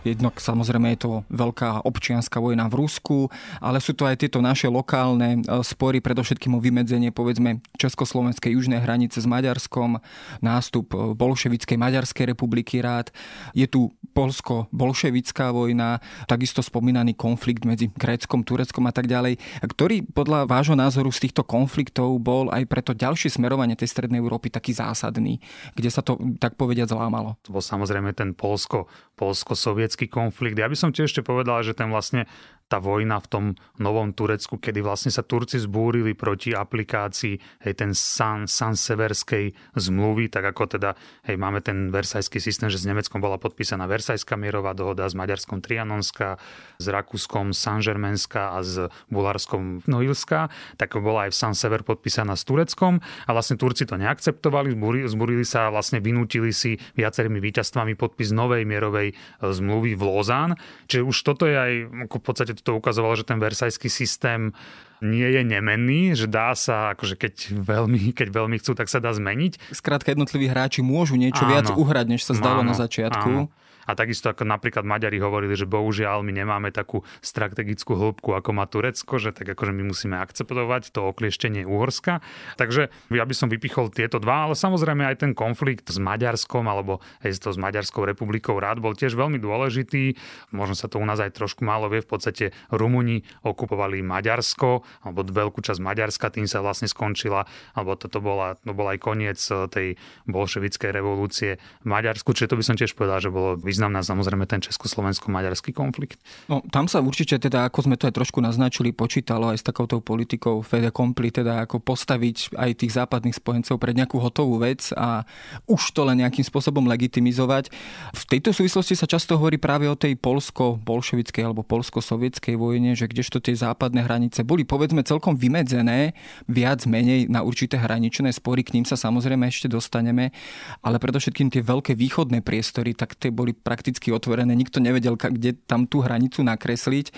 Jednak 0.06 0.38
samozrejme 0.38 0.94
je 0.94 1.00
to 1.02 1.12
veľká 1.34 1.82
občianská 1.82 2.38
vojna 2.38 2.70
v 2.70 2.86
Rusku, 2.86 3.18
ale 3.58 3.82
sú 3.82 3.98
to 3.98 4.06
aj 4.06 4.22
tieto 4.22 4.38
naše 4.38 4.70
lokálne 4.70 5.42
e, 5.42 5.66
spory, 5.66 5.98
predovšetkým 5.98 6.54
o 6.54 6.62
vymedzenie 6.62 7.10
povedzme 7.10 7.66
Československej 7.82 8.54
južnej 8.54 8.86
hranice 8.86 9.18
s 9.18 9.26
Maďarskom, 9.26 9.98
nástup 10.46 10.94
e, 10.94 11.18
bolševickej 11.18 11.78
Maďarskej 11.82 12.38
republiky 12.38 12.86
rád. 12.86 13.10
Je 13.58 13.66
tu 13.66 13.90
polsko-bolševická 14.14 15.50
vojna, 15.50 15.98
takisto 16.30 16.62
spomínaný 16.62 17.18
konflikt 17.18 17.66
medzi 17.66 17.90
Gréckom, 17.90 18.46
Tureckom 18.46 18.86
a 18.86 18.94
tak 18.94 19.10
ďalej, 19.10 19.42
ktorý 19.66 20.06
podľa 20.06 20.46
vášho 20.46 20.78
názoru 20.78 21.10
z 21.10 21.28
týchto 21.28 21.42
konfliktov 21.42 22.14
bol 22.22 22.54
aj 22.54 22.64
preto 22.70 22.94
ďalšie 22.94 23.34
smerovanie 23.42 23.74
tej 23.74 23.90
strednej 23.90 24.22
Európy 24.22 24.54
taký 24.54 24.78
zásadný, 24.78 25.42
kde 25.74 25.90
sa 25.90 26.06
to 26.06 26.22
tak 26.38 26.54
povediať 26.60 26.94
zlámalo. 26.94 27.40
To 27.48 27.56
bol 27.56 27.64
samozrejme 27.64 28.12
ten 28.12 28.36
polsko, 28.36 28.92
polsko-sovietský 29.16 29.95
turecký 29.96 30.12
konflikt. 30.12 30.60
Ja 30.60 30.68
by 30.68 30.76
som 30.76 30.92
tiež 30.92 31.08
ešte 31.08 31.24
povedal, 31.24 31.64
že 31.64 31.72
ten 31.72 31.88
vlastne 31.88 32.28
tá 32.66 32.82
vojna 32.82 33.22
v 33.22 33.28
tom 33.30 33.46
novom 33.78 34.10
Turecku, 34.10 34.58
kedy 34.58 34.82
vlastne 34.82 35.14
sa 35.14 35.22
Turci 35.22 35.62
zbúrili 35.62 36.18
proti 36.18 36.58
aplikácii 36.58 37.62
hej, 37.62 37.74
ten 37.78 37.94
San, 37.94 38.50
San 38.50 38.74
Severskej 38.74 39.54
zmluvy, 39.78 40.34
tak 40.34 40.50
ako 40.50 40.78
teda 40.78 40.98
hej, 41.30 41.38
máme 41.38 41.62
ten 41.62 41.94
versajský 41.94 42.42
systém, 42.42 42.74
že 42.74 42.82
s 42.82 42.90
Nemeckom 42.90 43.22
bola 43.22 43.38
podpísaná 43.38 43.86
Versajská 43.86 44.34
mierová 44.34 44.74
dohoda, 44.74 45.06
s 45.06 45.14
Maďarskom 45.14 45.62
Trianonská, 45.62 46.42
s 46.82 46.86
Rakúskom 46.90 47.54
San 47.54 47.86
Germenská 47.86 48.58
a 48.58 48.66
s 48.66 48.90
Bulharskom 49.14 49.86
Noilská, 49.86 50.50
tak 50.82 50.98
bola 50.98 51.30
aj 51.30 51.38
v 51.38 51.38
San 51.38 51.54
Sever 51.54 51.86
podpísaná 51.86 52.34
s 52.34 52.50
Tureckom 52.50 52.98
a 52.98 53.30
vlastne 53.30 53.62
Turci 53.62 53.86
to 53.86 53.94
neakceptovali, 54.02 54.74
zbúrili, 54.74 55.06
zbúrili 55.06 55.46
sa 55.46 55.70
a 55.70 55.74
vlastne 55.74 56.02
vynútili 56.02 56.50
si 56.50 56.82
viacerými 56.98 57.38
víťazstvami 57.38 57.94
podpis 57.94 58.34
novej 58.34 58.66
mierovej 58.66 59.14
e, 59.14 59.16
zmluvy 59.46 59.94
v 59.94 60.02
Lozán. 60.02 60.52
Čiže 60.90 61.04
už 61.06 61.18
toto 61.22 61.46
je 61.46 61.54
aj 61.54 61.74
v 62.10 62.24
podstate 62.26 62.55
to 62.62 62.78
ukazovalo, 62.78 63.18
že 63.18 63.28
ten 63.28 63.42
versajský 63.42 63.90
systém 63.90 64.56
nie 65.04 65.28
je 65.28 65.44
nemenný, 65.44 66.16
že 66.16 66.32
dá 66.32 66.56
sa, 66.56 66.96
akože 66.96 67.20
keď 67.20 67.34
veľmi, 67.52 68.16
keď 68.16 68.28
veľmi 68.32 68.56
chcú, 68.64 68.78
tak 68.78 68.88
sa 68.88 69.04
dá 69.04 69.12
zmeniť. 69.12 69.76
Skrátka 69.76 70.16
jednotliví 70.16 70.48
hráči 70.48 70.80
môžu 70.80 71.20
niečo 71.20 71.44
áno, 71.44 71.52
viac 71.52 71.68
uhrať, 71.76 72.06
než 72.08 72.22
sa 72.24 72.34
zdalo 72.38 72.64
áno, 72.64 72.72
na 72.72 72.76
začiatku. 72.78 73.30
Áno. 73.30 73.52
A 73.86 73.98
takisto 73.98 74.30
ako 74.30 74.46
napríklad 74.46 74.84
Maďari 74.86 75.22
hovorili, 75.22 75.54
že 75.54 75.70
bohužiaľ 75.70 76.26
my 76.26 76.34
nemáme 76.34 76.70
takú 76.74 77.06
strategickú 77.22 77.96
hĺbku, 77.98 78.34
ako 78.34 78.50
má 78.52 78.66
Turecko, 78.66 79.22
že 79.22 79.32
tak 79.32 79.54
akože 79.54 79.72
my 79.74 79.84
musíme 79.88 80.18
akceptovať 80.18 80.92
to 80.92 81.06
oklieštenie 81.06 81.64
Uhorska. 81.66 82.26
Takže 82.58 82.90
ja 83.14 83.24
by 83.24 83.36
som 83.38 83.48
vypichol 83.50 83.94
tieto 83.94 84.18
dva, 84.18 84.50
ale 84.50 84.56
samozrejme 84.58 85.06
aj 85.06 85.26
ten 85.26 85.32
konflikt 85.38 85.90
s 85.90 86.02
Maďarskom 86.02 86.66
alebo 86.66 87.02
aj 87.22 87.38
to 87.42 87.54
s 87.54 87.60
Maďarskou 87.62 88.04
republikou 88.04 88.58
rád 88.58 88.82
bol 88.82 88.98
tiež 88.98 89.14
veľmi 89.14 89.38
dôležitý. 89.38 90.18
Možno 90.52 90.74
sa 90.74 90.90
to 90.90 90.98
u 90.98 91.06
nás 91.06 91.22
aj 91.22 91.38
trošku 91.38 91.62
málo 91.62 91.88
vie. 91.92 92.02
V 92.02 92.10
podstate 92.10 92.46
Rumuni 92.74 93.22
okupovali 93.46 94.02
Maďarsko 94.02 94.82
alebo 95.06 95.26
veľkú 95.26 95.62
časť 95.62 95.80
Maďarska, 95.82 96.34
tým 96.34 96.50
sa 96.50 96.62
vlastne 96.66 96.90
skončila, 96.90 97.46
alebo 97.78 97.98
toto 98.00 98.22
bola, 98.24 98.58
to 98.62 98.74
bol 98.74 98.88
aj 98.90 99.00
koniec 99.02 99.40
eh, 99.52 99.68
tej 99.70 99.88
bolševickej 100.26 100.90
revolúcie 100.90 101.62
v 101.84 101.88
Maďarsku. 101.88 102.34
Čiže 102.34 102.56
to 102.56 102.60
by 102.60 102.64
som 102.66 102.76
tiež 102.80 102.98
povedal, 102.98 103.22
že 103.22 103.30
bolo 103.30 103.60
významná 103.76 104.00
samozrejme 104.00 104.48
ten 104.48 104.64
československo-maďarský 104.64 105.76
konflikt. 105.76 106.24
No, 106.48 106.64
tam 106.72 106.88
sa 106.88 107.04
určite 107.04 107.36
teda, 107.36 107.68
ako 107.68 107.92
sme 107.92 108.00
to 108.00 108.08
aj 108.08 108.16
trošku 108.16 108.40
naznačili, 108.40 108.96
počítalo 108.96 109.52
aj 109.52 109.60
s 109.60 109.68
takouto 109.68 110.00
politikou 110.00 110.64
Fede 110.64 110.96
Compli, 110.96 111.36
teda 111.36 111.68
ako 111.68 111.84
postaviť 111.84 112.56
aj 112.56 112.72
tých 112.80 112.96
západných 112.96 113.36
spojencov 113.36 113.76
pred 113.76 114.00
nejakú 114.00 114.24
hotovú 114.24 114.64
vec 114.64 114.96
a 114.96 115.28
už 115.68 115.92
to 115.92 116.08
len 116.08 116.24
nejakým 116.24 116.48
spôsobom 116.48 116.88
legitimizovať. 116.88 117.68
V 118.16 118.24
tejto 118.32 118.56
súvislosti 118.56 118.96
sa 118.96 119.12
často 119.12 119.36
hovorí 119.36 119.60
práve 119.60 119.92
o 119.92 120.00
tej 120.00 120.16
polsko-bolševickej 120.16 121.44
alebo 121.44 121.68
polsko-sovietskej 121.68 122.56
vojne, 122.56 122.96
že 122.96 123.12
kdežto 123.12 123.44
tie 123.44 123.60
západné 123.60 124.08
hranice 124.08 124.48
boli 124.48 124.64
povedzme 124.64 125.04
celkom 125.04 125.36
vymedzené, 125.36 126.16
viac 126.48 126.88
menej 126.88 127.28
na 127.28 127.44
určité 127.44 127.76
hraničné 127.76 128.32
spory, 128.32 128.64
k 128.64 128.80
ním 128.80 128.88
sa 128.88 128.96
samozrejme 128.96 129.44
ešte 129.52 129.68
dostaneme, 129.68 130.32
ale 130.80 130.96
predovšetkým 131.02 131.52
tie 131.52 131.60
veľké 131.66 131.98
východné 131.98 132.40
priestory, 132.46 132.94
tak 132.94 133.18
tie 133.18 133.34
boli 133.34 133.58
prakticky 133.66 134.14
otvorené, 134.14 134.54
nikto 134.54 134.78
nevedel, 134.78 135.18
kde 135.18 135.58
tam 135.66 135.90
tú 135.90 136.06
hranicu 136.06 136.46
nakresliť. 136.46 137.10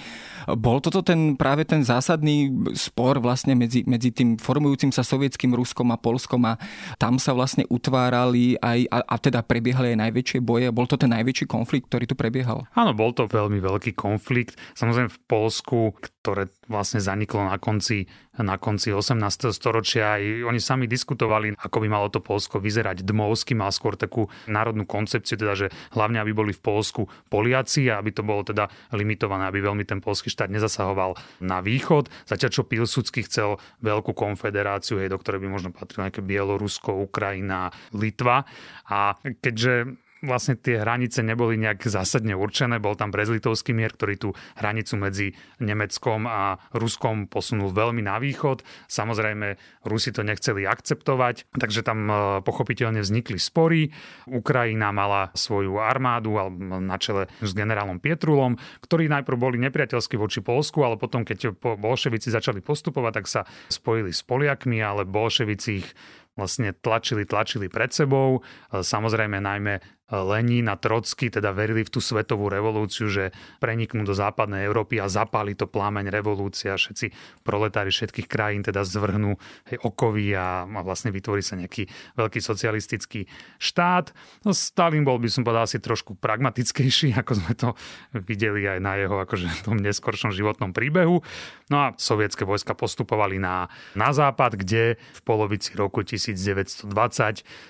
Bol 0.55 0.79
toto 0.79 1.03
ten 1.03 1.35
práve 1.35 1.67
ten 1.67 1.83
zásadný 1.83 2.47
spor 2.71 3.19
vlastne 3.19 3.51
medzi, 3.51 3.83
medzi 3.83 4.15
tým 4.15 4.39
formujúcim 4.39 4.95
sa 4.95 5.03
sovietským 5.03 5.51
Ruskom 5.51 5.91
a 5.91 5.99
Polskom 5.99 6.47
a 6.47 6.55
tam 6.95 7.19
sa 7.19 7.35
vlastne 7.35 7.67
utvárali 7.67 8.55
aj, 8.63 8.87
a, 8.87 8.97
a 9.03 9.15
teda 9.19 9.43
prebiehali 9.43 9.91
aj 9.91 10.07
najväčšie 10.07 10.39
boje. 10.39 10.71
Bol 10.71 10.87
to 10.87 10.95
ten 10.95 11.11
najväčší 11.11 11.51
konflikt, 11.51 11.91
ktorý 11.91 12.07
tu 12.07 12.15
prebiehal? 12.15 12.63
Áno, 12.71 12.95
bol 12.95 13.11
to 13.11 13.27
veľmi 13.27 13.59
veľký 13.59 13.91
konflikt. 13.99 14.55
Samozrejme 14.79 15.11
v 15.11 15.19
Polsku, 15.27 15.99
ktoré 15.99 16.47
vlastne 16.67 16.99
zaniklo 17.01 17.47
na 17.47 17.57
konci 17.57 18.07
na 18.43 18.61
konci 18.61 18.93
18. 18.93 19.49
storočia. 19.49 20.17
Aj 20.17 20.21
oni 20.21 20.61
sami 20.61 20.85
diskutovali, 20.85 21.57
ako 21.57 21.77
by 21.81 21.87
malo 21.89 22.07
to 22.13 22.21
Polsko 22.21 22.61
vyzerať. 22.61 23.01
Dmovský 23.01 23.57
mal 23.57 23.73
skôr 23.73 23.97
takú 23.97 24.29
národnú 24.45 24.85
koncepciu, 24.85 25.39
teda, 25.39 25.57
že 25.57 25.67
hlavne 25.97 26.21
aby 26.21 26.33
boli 26.33 26.53
v 26.53 26.61
Polsku 26.61 27.09
Poliaci 27.33 27.89
a 27.89 27.97
aby 27.97 28.13
to 28.13 28.21
bolo 28.21 28.45
teda 28.45 28.69
limitované, 28.93 29.49
aby 29.49 29.65
veľmi 29.65 29.83
ten 29.87 30.01
polský 30.03 30.29
štát 30.29 30.53
nezasahoval 30.53 31.17
na 31.41 31.61
východ. 31.63 32.09
Zatiaľ 32.29 32.51
čo 32.53 32.67
Pilsudský 32.67 33.25
chcel 33.25 33.57
veľkú 33.81 34.13
konfederáciu, 34.13 35.01
hej, 35.01 35.09
do 35.09 35.17
ktorej 35.17 35.41
by 35.41 35.49
možno 35.49 35.69
patrilo 35.73 36.05
nejaké 36.05 36.21
Bielorusko, 36.21 36.93
Ukrajina, 36.93 37.73
Litva. 37.93 38.45
A 38.87 39.17
keďže 39.41 39.97
vlastne 40.25 40.57
tie 40.57 40.81
hranice 40.81 41.21
neboli 41.21 41.59
nejak 41.61 41.85
zásadne 41.85 42.33
určené. 42.33 42.81
Bol 42.81 42.97
tam 42.97 43.13
Brezlitovský 43.13 43.73
mier, 43.73 43.93
ktorý 43.93 44.15
tú 44.17 44.29
hranicu 44.57 44.97
medzi 44.97 45.27
Nemeckom 45.61 46.25
a 46.25 46.57
Ruskom 46.73 47.29
posunul 47.29 47.69
veľmi 47.69 48.01
na 48.01 48.17
východ. 48.17 48.65
Samozrejme, 48.89 49.57
Rusi 49.85 50.09
to 50.09 50.25
nechceli 50.25 50.65
akceptovať, 50.65 51.53
takže 51.53 51.85
tam 51.85 51.99
e, 52.09 52.13
pochopiteľne 52.41 53.01
vznikli 53.05 53.37
spory. 53.37 53.93
Ukrajina 54.25 54.89
mala 54.89 55.29
svoju 55.37 55.77
armádu 55.77 56.37
na 56.81 56.97
čele 56.97 57.29
s 57.41 57.53
generálom 57.53 58.01
Pietrulom, 58.01 58.57
ktorí 58.81 59.09
najprv 59.11 59.37
boli 59.37 59.57
nepriateľskí 59.61 60.17
voči 60.17 60.41
Polsku, 60.41 60.81
ale 60.81 60.97
potom, 60.97 61.21
keď 61.21 61.53
bolševici 61.57 62.33
začali 62.33 62.59
postupovať, 62.65 63.13
tak 63.21 63.25
sa 63.29 63.41
spojili 63.69 64.09
s 64.09 64.25
Poliakmi, 64.25 64.81
ale 64.81 65.05
bolševici 65.05 65.69
ich 65.83 65.89
vlastne 66.37 66.69
tlačili, 66.71 67.25
tlačili 67.25 67.67
pred 67.67 67.89
sebou. 67.89 68.39
E, 68.39 68.85
samozrejme 68.85 69.41
najmä 69.41 69.96
Lenin 70.07 70.71
a 70.71 70.79
Trocky 70.79 71.27
teda 71.27 71.51
verili 71.51 71.83
v 71.83 71.91
tú 71.91 71.99
svetovú 71.99 72.47
revolúciu, 72.47 73.11
že 73.11 73.35
preniknú 73.59 74.07
do 74.07 74.15
západnej 74.15 74.63
Európy 74.63 75.03
a 75.03 75.11
zapáli 75.11 75.51
to 75.51 75.67
plámeň 75.67 76.07
revolúcia. 76.07 76.79
Všetci 76.79 77.11
proletári 77.43 77.91
všetkých 77.91 78.27
krajín 78.31 78.63
teda 78.63 78.87
zvrhnú 78.87 79.35
hej, 79.67 79.77
okovy 79.83 80.31
a, 80.31 80.63
a 80.63 80.81
vlastne 80.83 81.11
vytvorí 81.11 81.43
sa 81.43 81.59
nejaký 81.59 81.91
veľký 82.15 82.39
socialistický 82.39 83.27
štát. 83.59 84.15
No, 84.47 84.55
Stalin 84.55 85.03
bol 85.03 85.19
by 85.19 85.27
som 85.27 85.43
povedal 85.43 85.67
asi 85.67 85.83
trošku 85.83 86.15
pragmatickejší, 86.15 87.11
ako 87.19 87.31
sme 87.35 87.53
to 87.59 87.69
videli 88.15 88.63
aj 88.63 88.79
na 88.79 88.95
jeho 88.95 89.19
akože, 89.19 89.67
tom 89.67 89.75
neskoršom 89.83 90.31
životnom 90.31 90.71
príbehu. 90.71 91.19
No 91.67 91.77
a 91.83 91.85
sovietské 91.99 92.47
vojska 92.47 92.79
postupovali 92.79 93.43
na, 93.43 93.67
na 93.91 94.15
západ, 94.15 94.55
kde 94.55 94.95
v 94.95 95.21
polovici 95.27 95.75
roku 95.75 95.99
1920 95.99 96.87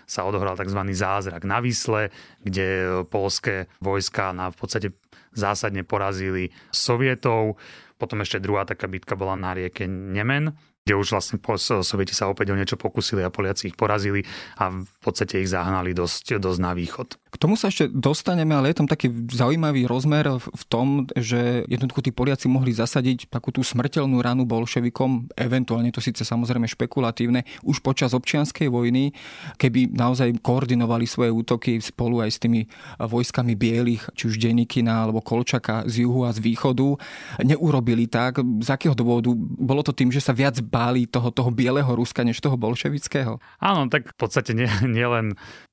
sa 0.05 0.21
odohral 0.21 0.53
tzv. 0.53 0.81
zázrak 0.93 1.41
na 1.41 1.57
Vysle, 1.57 2.13
kde 2.43 2.87
polské 3.07 3.67
vojska 3.81 4.31
na 4.31 4.49
v 4.53 4.57
podstate 4.57 4.87
zásadne 5.33 5.85
porazili 5.85 6.49
Sovietov. 6.73 7.59
Potom 7.97 8.21
ešte 8.21 8.41
druhá 8.41 8.65
taká 8.65 8.85
bitka 8.85 9.17
bola 9.17 9.33
na 9.37 9.57
rieke 9.57 9.89
Nemen, 9.89 10.53
kde 10.87 10.95
už 10.95 11.11
vlastne 11.11 11.35
Sovieti 11.83 12.15
sa 12.15 12.31
opäť 12.31 12.55
o 12.55 12.55
niečo 12.55 12.79
pokusili 12.79 13.19
a 13.19 13.27
Poliaci 13.27 13.67
ich 13.67 13.75
porazili 13.75 14.23
a 14.55 14.71
v 14.71 14.99
podstate 15.03 15.43
ich 15.43 15.51
zahnali 15.51 15.91
dosť, 15.91 16.39
dosť 16.39 16.59
na 16.63 16.71
východ. 16.71 17.19
K 17.27 17.35
tomu 17.35 17.59
sa 17.59 17.67
ešte 17.67 17.91
dostaneme, 17.91 18.55
ale 18.55 18.71
je 18.71 18.79
tam 18.79 18.87
taký 18.87 19.11
zaujímavý 19.27 19.83
rozmer 19.83 20.39
v 20.39 20.63
tom, 20.71 21.11
že 21.11 21.67
jednoducho 21.67 22.07
tí 22.07 22.15
Poliaci 22.15 22.47
mohli 22.47 22.71
zasadiť 22.71 23.27
takú 23.27 23.51
tú 23.51 23.67
smrteľnú 23.67 24.23
ranu 24.23 24.47
bolševikom, 24.47 25.35
eventuálne 25.35 25.91
to 25.91 25.99
síce 25.99 26.23
samozrejme 26.23 26.63
špekulatívne, 26.71 27.43
už 27.67 27.83
počas 27.83 28.15
občianskej 28.15 28.71
vojny, 28.71 29.11
keby 29.59 29.91
naozaj 29.91 30.39
koordinovali 30.39 31.03
svoje 31.03 31.35
útoky 31.35 31.83
spolu 31.83 32.23
aj 32.23 32.31
s 32.31 32.39
tými 32.39 32.63
vojskami 32.95 33.59
bielých, 33.59 34.07
či 34.15 34.31
už 34.31 34.39
Denikina 34.39 35.03
alebo 35.03 35.19
Kolčaka 35.19 35.83
z 35.83 36.07
juhu 36.07 36.23
a 36.23 36.31
z 36.31 36.39
východu, 36.39 36.95
neurobili 37.43 38.07
tak. 38.07 38.39
Z 38.63 38.71
akého 38.71 38.95
dôvodu? 38.95 39.35
Bolo 39.59 39.83
to 39.83 39.91
tým, 39.91 40.15
že 40.15 40.23
sa 40.23 40.31
viac 40.31 40.55
báli 40.77 41.09
toho, 41.09 41.33
toho 41.33 41.49
bieleho 41.49 41.89
Ruska, 41.89 42.21
než 42.21 42.37
toho 42.37 42.53
bolševického? 42.53 43.41
Áno, 43.57 43.89
tak 43.89 44.13
v 44.13 44.17
podstate 44.21 44.53
nielen 44.53 44.93
nie, 44.93 45.01
nie 45.01 45.07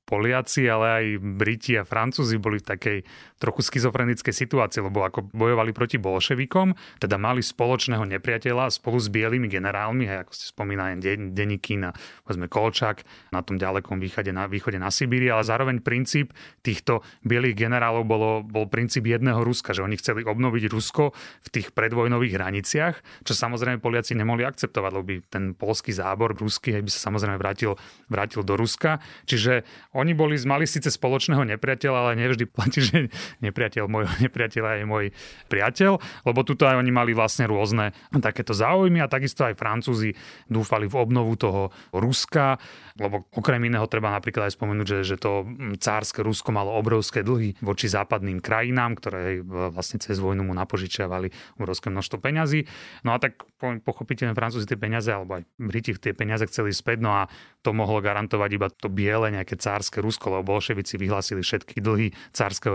Poliaci, 0.05 0.69
ale 0.69 0.85
aj 0.85 1.05
Briti 1.17 1.73
a 1.75 1.83
Francúzi 1.83 2.37
boli 2.37 2.61
v 2.61 2.69
takej 2.69 2.97
trochu 3.41 3.61
schizofrenickej 3.65 4.31
situácii, 4.31 4.85
lebo 4.85 5.01
ako 5.01 5.33
bojovali 5.33 5.73
proti 5.73 5.97
bolševikom, 5.97 7.01
teda 7.01 7.17
mali 7.17 7.41
spoločného 7.41 8.05
nepriateľa 8.05 8.69
spolu 8.69 9.01
s 9.01 9.09
bielými 9.09 9.49
generálmi, 9.49 10.05
aj 10.05 10.29
ako 10.29 10.31
ste 10.37 10.45
spomínali, 10.53 11.01
denníky 11.33 11.81
na 11.81 11.89
povedzme 12.23 12.45
Kolčák 12.45 13.03
na 13.33 13.41
tom 13.41 13.57
ďalekom 13.57 13.97
východe 13.97 14.29
na, 14.29 14.45
východe 14.45 14.77
na 14.77 14.93
Sibíri, 14.93 15.27
ale 15.27 15.41
zároveň 15.41 15.81
princíp 15.81 16.31
týchto 16.61 17.01
bielých 17.25 17.57
generálov 17.57 18.05
bolo, 18.05 18.45
bol 18.45 18.69
princíp 18.69 19.09
jedného 19.09 19.41
Ruska, 19.41 19.73
že 19.73 19.81
oni 19.81 19.97
chceli 19.97 20.21
obnoviť 20.21 20.63
Rusko 20.69 21.11
v 21.17 21.49
tých 21.49 21.73
predvojnových 21.73 22.37
hraniciach, 22.37 22.95
čo 23.25 23.33
samozrejme 23.33 23.81
Poliaci 23.81 24.13
nemohli 24.13 24.45
akceptovať, 24.45 24.91
lebo 24.93 25.05
by 25.05 25.15
ten 25.27 25.43
polský 25.57 25.91
zábor 25.91 26.37
ruský 26.37 26.77
by 26.77 26.91
sa 26.93 27.09
samozrejme 27.09 27.41
vrátil, 27.41 27.73
vrátil 28.05 28.45
do 28.45 28.53
Ruska. 28.53 29.01
Čiže 29.25 29.65
oni 29.95 30.11
boli, 30.11 30.35
mali 30.43 30.67
síce 30.67 30.91
spoločného 30.91 31.47
nepriateľa, 31.55 31.97
ale 31.97 32.19
nevždy 32.19 32.45
platí, 32.55 32.83
že 32.83 33.07
nepriateľ 33.39 33.87
môjho 33.87 34.13
nepriateľa 34.27 34.83
je 34.83 34.85
môj 34.85 35.05
priateľ, 35.47 35.97
lebo 36.27 36.39
tuto 36.43 36.67
aj 36.67 36.75
oni 36.75 36.91
mali 36.91 37.11
vlastne 37.15 37.47
rôzne 37.47 37.95
takéto 38.19 38.51
záujmy 38.51 38.99
a 38.99 39.07
takisto 39.07 39.47
aj 39.47 39.55
Francúzi 39.55 40.11
dúfali 40.51 40.91
v 40.91 40.95
obnovu 40.99 41.39
toho 41.39 41.71
Ruska, 41.95 42.59
lebo 42.99 43.27
okrem 43.31 43.59
iného 43.67 43.87
treba 43.87 44.11
napríklad 44.11 44.51
aj 44.51 44.55
spomenúť, 44.59 44.87
že, 44.87 44.99
že 45.03 45.17
to 45.19 45.47
cárske 45.79 46.23
Rusko 46.23 46.51
malo 46.51 46.75
obrovské 46.75 47.21
dlhy 47.21 47.59
voči 47.61 47.87
západným 47.91 48.39
krajinám, 48.39 48.97
ktoré 48.99 49.43
vlastne 49.45 50.01
cez 50.01 50.17
vojnu 50.17 50.47
mu 50.47 50.53
napožičiavali 50.55 51.59
obrovské 51.61 51.91
množstvo 51.91 52.17
peňazí. 52.19 52.65
No 53.05 53.13
a 53.13 53.21
tak 53.21 53.45
pochopiteľne 53.59 54.33
Francúzi 54.33 54.65
tie 54.65 54.79
peniaze, 54.79 55.11
alebo 55.13 55.39
aj 55.39 55.43
Briti 55.61 55.93
tie 55.95 56.15
peniaze 56.17 56.43
chceli 56.49 56.73
späť, 56.73 57.03
no 57.03 57.11
a 57.13 57.21
to 57.61 57.75
mohlo 57.75 58.01
garantovať 58.01 58.49
iba 58.55 58.67
to 58.71 58.87
biele 58.89 59.29
nejaké 59.29 59.57
cárske 59.57 59.84
Rusko, 59.93 60.33
lebo 60.33 60.55
bolševici 60.55 60.95
vyhlásili 60.97 61.43
všetky 61.43 61.81
dlhy 61.83 62.15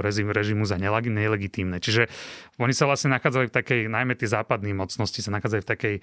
režimu, 0.04 0.30
režimu 0.30 0.62
za 0.68 0.76
nelegitímne. 1.10 1.80
Čiže 1.80 2.06
oni 2.60 2.74
sa 2.76 2.86
vlastne 2.86 3.14
nachádzali 3.16 3.48
v 3.48 3.54
takej, 3.54 3.80
najmä 3.88 4.14
tie 4.14 4.28
západní 4.28 4.76
mocnosti 4.76 5.18
sa 5.24 5.34
nachádzali 5.34 5.62
v 5.64 5.70
takej 5.70 5.94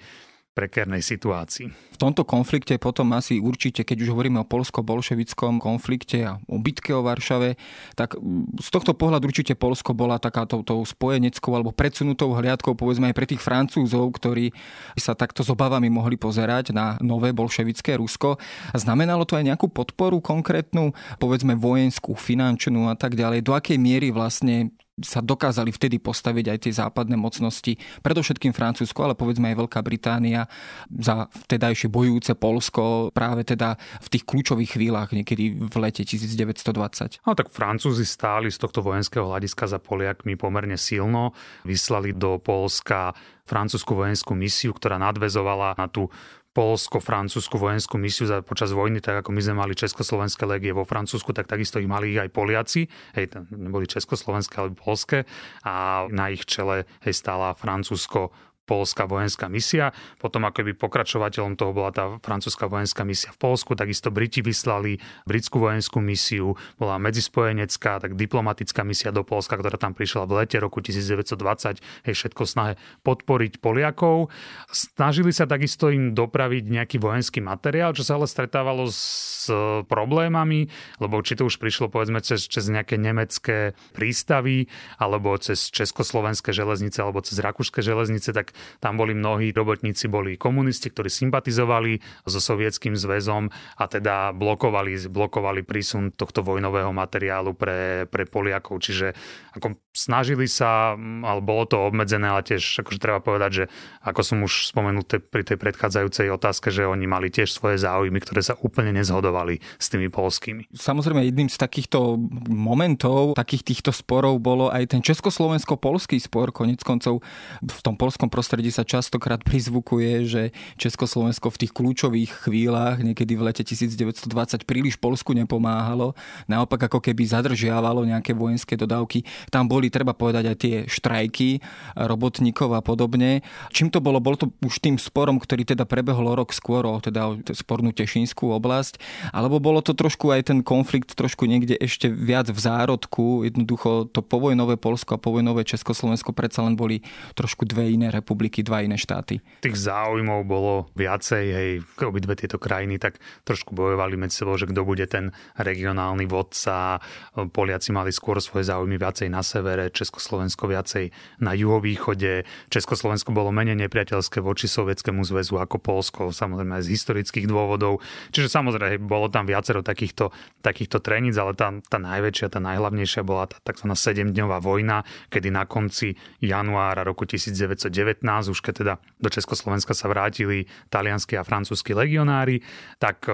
prekérnej 0.58 0.98
situácii. 0.98 1.70
V 1.70 1.98
tomto 1.98 2.26
konflikte 2.26 2.74
potom 2.82 3.14
asi 3.14 3.38
určite, 3.38 3.86
keď 3.86 4.02
už 4.02 4.10
hovoríme 4.10 4.42
o 4.42 4.46
polsko-bolševickom 4.46 5.62
konflikte 5.62 6.26
a 6.26 6.42
o 6.50 6.58
bitke 6.58 6.90
o 6.90 7.06
Varšave, 7.06 7.54
tak 7.94 8.18
z 8.58 8.68
tohto 8.74 8.98
pohľadu 8.98 9.30
určite 9.30 9.54
Polsko 9.54 9.94
bola 9.94 10.18
takáto 10.18 10.66
tou 10.66 10.82
spojeneckou 10.82 11.54
alebo 11.54 11.70
predsunutou 11.70 12.34
hliadkou 12.34 12.74
povedzme 12.74 13.10
aj 13.10 13.14
pre 13.14 13.26
tých 13.30 13.42
Francúzov, 13.42 14.10
ktorí 14.18 14.50
sa 14.98 15.14
takto 15.14 15.46
s 15.46 15.50
obavami 15.50 15.86
mohli 15.86 16.18
pozerať 16.18 16.74
na 16.74 16.98
nové 16.98 17.30
bolševické 17.30 17.94
Rusko. 17.98 18.38
Znamenalo 18.74 19.22
to 19.22 19.38
aj 19.38 19.46
nejakú 19.54 19.70
podporu 19.70 20.18
konkrétnu, 20.18 20.90
povedzme 21.22 21.54
vojenskú, 21.54 22.18
finančnú 22.18 22.90
a 22.90 22.98
tak 22.98 23.14
ďalej. 23.14 23.46
Do 23.46 23.54
akej 23.54 23.78
miery 23.78 24.10
vlastne 24.10 24.74
sa 25.02 25.22
dokázali 25.22 25.70
vtedy 25.70 26.02
postaviť 26.02 26.46
aj 26.50 26.58
tie 26.66 26.72
západné 26.74 27.14
mocnosti, 27.18 27.76
predovšetkým 28.02 28.52
Francúzsko, 28.54 29.08
ale 29.08 29.14
povedzme 29.14 29.50
aj 29.52 29.56
Veľká 29.64 29.80
Británia 29.82 30.46
za 30.88 31.30
vtedajšie 31.46 31.90
bojujúce 31.90 32.32
Polsko 32.38 33.10
práve 33.14 33.46
teda 33.46 33.78
v 34.02 34.08
tých 34.08 34.24
kľúčových 34.26 34.78
chvíľach 34.78 35.10
niekedy 35.14 35.58
v 35.58 35.74
lete 35.78 36.02
1920. 36.02 37.24
No 37.24 37.32
tak 37.34 37.50
Francúzi 37.50 38.04
stáli 38.04 38.50
z 38.50 38.58
tohto 38.58 38.82
vojenského 38.84 39.26
hľadiska 39.26 39.70
za 39.70 39.78
Poliakmi 39.78 40.34
pomerne 40.34 40.76
silno. 40.76 41.34
Vyslali 41.66 42.14
do 42.14 42.38
Polska 42.38 43.14
francúzsku 43.48 43.96
vojenskú 43.96 44.36
misiu, 44.36 44.76
ktorá 44.76 45.00
nadvezovala 45.00 45.80
na 45.80 45.88
tú 45.88 46.12
polsko-francúzsku 46.58 47.54
vojenskú 47.54 48.02
misiu 48.02 48.26
za, 48.26 48.42
počas 48.42 48.74
vojny, 48.74 48.98
tak 48.98 49.22
ako 49.22 49.30
my 49.30 49.38
sme 49.38 49.54
mali 49.62 49.78
Československé 49.78 50.42
legie 50.42 50.74
vo 50.74 50.82
Francúzsku, 50.82 51.30
tak 51.30 51.46
takisto 51.46 51.78
ich 51.78 51.86
mali 51.86 52.18
aj 52.18 52.34
Poliaci. 52.34 52.90
Hej, 53.14 53.38
neboli 53.54 53.86
Československé, 53.86 54.58
ale 54.58 54.74
polské. 54.74 55.22
A 55.62 56.10
na 56.10 56.34
ich 56.34 56.42
čele 56.50 56.82
hej, 57.06 57.14
stála 57.14 57.54
Francúzsko 57.54 58.34
polská 58.68 59.08
vojenská 59.08 59.48
misia. 59.48 59.96
Potom 60.20 60.44
ako 60.44 60.68
by 60.68 60.72
pokračovateľom 60.76 61.56
toho 61.56 61.72
bola 61.72 61.88
tá 61.88 62.20
francúzska 62.20 62.68
vojenská 62.68 63.08
misia 63.08 63.32
v 63.32 63.40
Polsku. 63.40 63.72
Takisto 63.72 64.12
Briti 64.12 64.44
vyslali 64.44 65.00
britskú 65.24 65.64
vojenskú 65.64 66.04
misiu, 66.04 66.52
bola 66.76 67.00
medzispojenecká, 67.00 68.04
tak 68.04 68.12
diplomatická 68.20 68.84
misia 68.84 69.08
do 69.08 69.24
Polska, 69.24 69.56
ktorá 69.56 69.80
tam 69.80 69.96
prišla 69.96 70.28
v 70.28 70.44
lete 70.44 70.60
roku 70.60 70.84
1920. 70.84 71.80
Hej, 72.04 72.14
všetko 72.14 72.42
snahe 72.44 72.76
podporiť 73.08 73.64
Poliakov. 73.64 74.28
Snažili 74.68 75.32
sa 75.32 75.48
takisto 75.48 75.88
im 75.88 76.12
dopraviť 76.12 76.68
nejaký 76.68 76.96
vojenský 77.00 77.40
materiál, 77.40 77.96
čo 77.96 78.04
sa 78.04 78.20
ale 78.20 78.28
stretávalo 78.28 78.84
s 78.92 79.48
problémami, 79.88 80.68
lebo 81.00 81.24
či 81.24 81.38
to 81.38 81.48
už 81.48 81.56
prišlo 81.56 81.88
povedzme 81.88 82.20
cez, 82.20 82.44
cez 82.44 82.68
nejaké 82.68 83.00
nemecké 83.00 83.72
prístavy, 83.96 84.68
alebo 85.00 85.32
cez 85.40 85.72
československé 85.72 86.52
železnice, 86.52 87.00
alebo 87.00 87.24
cez 87.24 87.40
rakúske 87.40 87.80
železnice, 87.80 88.34
tak 88.36 88.52
tam 88.78 88.96
boli 88.96 89.14
mnohí 89.14 89.50
robotníci, 89.52 90.08
boli 90.08 90.40
komunisti, 90.40 90.90
ktorí 90.90 91.10
sympatizovali 91.12 92.00
so 92.24 92.40
sovietským 92.40 92.96
zväzom 92.96 93.50
a 93.78 93.84
teda 93.84 94.32
blokovali, 94.32 94.96
blokovali 95.10 95.62
prísun 95.62 96.14
tohto 96.14 96.40
vojnového 96.40 96.90
materiálu 96.90 97.52
pre, 97.52 98.08
pre 98.08 98.24
Poliakov. 98.24 98.80
Čiže 98.80 99.12
ako 99.58 99.76
snažili 99.92 100.48
sa, 100.48 100.96
ale 100.98 101.40
bolo 101.44 101.68
to 101.68 101.76
obmedzené, 101.84 102.30
ale 102.30 102.46
tiež 102.46 102.82
akože 102.82 103.02
treba 103.02 103.20
povedať, 103.20 103.50
že 103.50 103.64
ako 104.02 104.20
som 104.24 104.38
už 104.42 104.72
spomenul 104.72 105.04
pri 105.04 105.42
tej 105.44 105.58
predchádzajúcej 105.60 106.32
otázke, 106.32 106.72
že 106.72 106.88
oni 106.88 107.04
mali 107.04 107.28
tiež 107.28 107.52
svoje 107.52 107.78
záujmy, 107.78 108.18
ktoré 108.22 108.40
sa 108.40 108.56
úplne 108.58 108.96
nezhodovali 108.96 109.60
s 109.76 109.86
tými 109.92 110.08
polskými. 110.08 110.70
Samozrejme, 110.72 111.26
jedným 111.28 111.52
z 111.52 111.58
takýchto 111.60 112.16
momentov, 112.48 113.36
takých 113.36 113.62
týchto 113.74 113.90
sporov 113.92 114.40
bolo 114.40 114.72
aj 114.72 114.96
ten 114.96 115.02
československo-polský 115.04 116.16
spor. 116.22 116.50
Konec 116.54 116.80
koncov 116.80 117.20
v 117.60 117.80
tom 117.84 117.94
polskom 118.00 118.32
prostredí 118.32 118.47
prostredí 118.48 118.72
sa 118.72 118.80
častokrát 118.80 119.44
prizvukuje, 119.44 120.24
že 120.24 120.42
Československo 120.80 121.52
v 121.52 121.60
tých 121.60 121.72
kľúčových 121.76 122.48
chvíľach, 122.48 122.96
niekedy 123.04 123.36
v 123.36 123.44
lete 123.44 123.60
1920, 123.60 124.24
príliš 124.64 124.96
Polsku 124.96 125.36
nepomáhalo. 125.36 126.16
Naopak 126.48 126.88
ako 126.88 127.04
keby 127.04 127.28
zadržiavalo 127.28 128.08
nejaké 128.08 128.32
vojenské 128.32 128.80
dodávky. 128.80 129.28
Tam 129.52 129.68
boli, 129.68 129.92
treba 129.92 130.16
povedať, 130.16 130.48
aj 130.48 130.56
tie 130.56 130.74
štrajky 130.88 131.60
robotníkov 131.92 132.72
a 132.72 132.80
podobne. 132.80 133.44
Čím 133.68 133.92
to 133.92 134.00
bolo? 134.00 134.16
Bolo 134.16 134.40
to 134.40 134.48
už 134.64 134.80
tým 134.80 134.96
sporom, 134.96 135.36
ktorý 135.36 135.68
teda 135.68 135.84
prebehol 135.84 136.32
rok 136.32 136.56
skôr, 136.56 136.88
teda 137.04 137.28
o 137.28 137.36
spornú 137.52 137.92
Tešinskú 137.92 138.48
oblasť, 138.56 138.96
alebo 139.28 139.60
bolo 139.60 139.84
to 139.84 139.92
trošku 139.92 140.32
aj 140.32 140.48
ten 140.48 140.64
konflikt 140.64 141.12
trošku 141.12 141.44
niekde 141.44 141.76
ešte 141.76 142.08
viac 142.08 142.48
v 142.48 142.56
zárodku. 142.56 143.44
Jednoducho 143.44 144.08
to 144.08 144.24
povojnové 144.24 144.80
Polsko 144.80 145.20
a 145.20 145.22
povojnové 145.22 145.68
Československo 145.68 146.32
predsa 146.32 146.64
len 146.64 146.80
boli 146.80 147.04
trošku 147.36 147.68
dve 147.68 147.92
iné 147.92 148.08
republiky 148.08 148.37
republiky, 148.38 148.62
dva 148.62 148.86
iné 148.86 148.94
štáty. 148.94 149.42
Tých 149.58 149.74
záujmov 149.74 150.46
bolo 150.46 150.86
viacej, 150.94 151.44
hej, 151.50 151.70
obidve 151.98 152.38
tieto 152.38 152.54
krajiny 152.54 153.02
tak 153.02 153.18
trošku 153.42 153.74
bojovali 153.74 154.14
medzi 154.14 154.46
sebou, 154.46 154.54
že 154.54 154.70
kto 154.70 154.86
bude 154.86 155.02
ten 155.10 155.34
regionálny 155.58 156.22
vodca. 156.30 157.02
Poliaci 157.34 157.90
mali 157.90 158.14
skôr 158.14 158.38
svoje 158.38 158.70
záujmy 158.70 158.94
viacej 158.94 159.26
na 159.26 159.42
severe, 159.42 159.90
Československo 159.90 160.70
viacej 160.70 161.10
na 161.42 161.50
juhovýchode. 161.58 162.46
Československo 162.70 163.34
bolo 163.34 163.50
menej 163.50 163.74
nepriateľské 163.74 164.38
voči 164.38 164.70
Sovietskému 164.70 165.26
zväzu 165.26 165.58
ako 165.58 165.82
Polsko, 165.82 166.30
samozrejme 166.30 166.78
aj 166.78 166.86
z 166.86 166.94
historických 166.94 167.50
dôvodov. 167.50 167.98
Čiže 168.30 168.54
samozrejme 168.54 169.02
bolo 169.02 169.26
tam 169.26 169.50
viacero 169.50 169.82
takýchto, 169.82 170.30
takýchto 170.62 171.02
treníc, 171.02 171.34
ale 171.34 171.58
tá, 171.58 171.74
tá 171.90 171.98
najväčšia, 171.98 172.54
tá 172.54 172.62
najhlavnejšia 172.62 173.26
bola 173.26 173.50
tá 173.50 173.58
tzv. 173.66 173.90
7-dňová 173.90 174.62
vojna, 174.62 175.02
kedy 175.26 175.50
na 175.50 175.66
konci 175.66 176.14
januára 176.38 177.02
roku 177.02 177.26
1919 177.26 178.17
už 178.24 178.60
keď 178.60 178.74
teda 178.74 178.94
do 179.18 179.28
Československa 179.30 179.94
sa 179.94 180.10
vrátili 180.10 180.66
talianskí 180.90 181.38
a 181.38 181.46
francúzski 181.46 181.94
legionári, 181.94 182.62
tak 182.98 183.26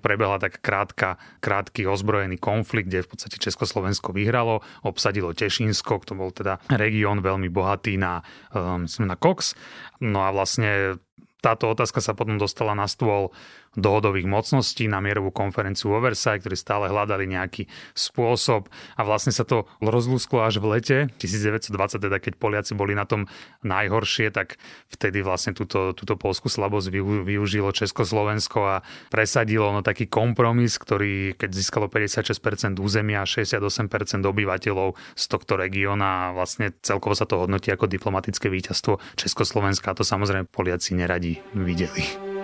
prebehla 0.00 0.40
tak 0.40 0.60
krátka, 0.60 1.16
krátky 1.40 1.88
ozbrojený 1.88 2.36
konflikt, 2.40 2.88
kde 2.88 3.04
v 3.04 3.10
podstate 3.16 3.36
Československo 3.40 4.12
vyhralo, 4.12 4.60
obsadilo 4.84 5.32
Tešínsko, 5.32 6.04
to 6.04 6.14
bol 6.14 6.32
teda 6.32 6.60
región 6.76 7.24
veľmi 7.24 7.48
bohatý 7.48 7.96
na, 7.96 8.20
myslím, 8.54 9.08
na 9.08 9.16
koks. 9.16 9.56
No 10.04 10.24
a 10.24 10.32
vlastne 10.32 11.00
táto 11.44 11.70
otázka 11.70 12.02
sa 12.02 12.16
potom 12.16 12.40
dostala 12.42 12.74
na 12.74 12.90
stôl 12.90 13.30
dohodových 13.76 14.26
mocností 14.26 14.88
na 14.88 15.04
mierovú 15.04 15.30
konferenciu 15.30 15.92
vo 15.92 16.00
Versailles, 16.00 16.40
ktorí 16.40 16.56
stále 16.56 16.88
hľadali 16.88 17.28
nejaký 17.28 17.68
spôsob 17.92 18.72
a 18.96 19.00
vlastne 19.04 19.30
sa 19.30 19.44
to 19.44 19.68
rozlúsklo 19.84 20.42
až 20.42 20.58
v 20.58 20.66
lete 20.76 20.96
1920, 21.20 21.76
teda 22.00 22.16
keď 22.18 22.32
Poliaci 22.40 22.72
boli 22.72 22.96
na 22.96 23.04
tom 23.04 23.28
najhoršie, 23.62 24.32
tak 24.32 24.56
vtedy 24.88 25.20
vlastne 25.20 25.52
túto, 25.52 25.92
túto 25.92 26.16
polskú 26.16 26.48
slabosť 26.48 26.88
využilo 27.22 27.70
Československo 27.70 28.58
a 28.64 28.76
presadilo 29.12 29.68
no 29.70 29.84
taký 29.84 30.08
kompromis, 30.08 30.80
ktorý 30.80 31.36
keď 31.36 31.50
získalo 31.52 31.92
56% 31.92 32.80
územia 32.80 33.22
a 33.22 33.28
68% 33.28 34.24
obyvateľov 34.24 34.96
z 35.14 35.24
tohto 35.28 35.60
regióna 35.60 36.32
a 36.32 36.32
vlastne 36.32 36.72
celkovo 36.80 37.12
sa 37.12 37.28
to 37.28 37.44
hodnotí 37.44 37.68
ako 37.68 37.84
diplomatické 37.86 38.48
víťazstvo 38.48 38.98
Československa 39.20 39.92
a 39.92 39.98
to 39.98 40.04
samozrejme 40.04 40.48
Poliaci 40.48 40.96
neradi 40.96 41.38
videli. 41.52 42.35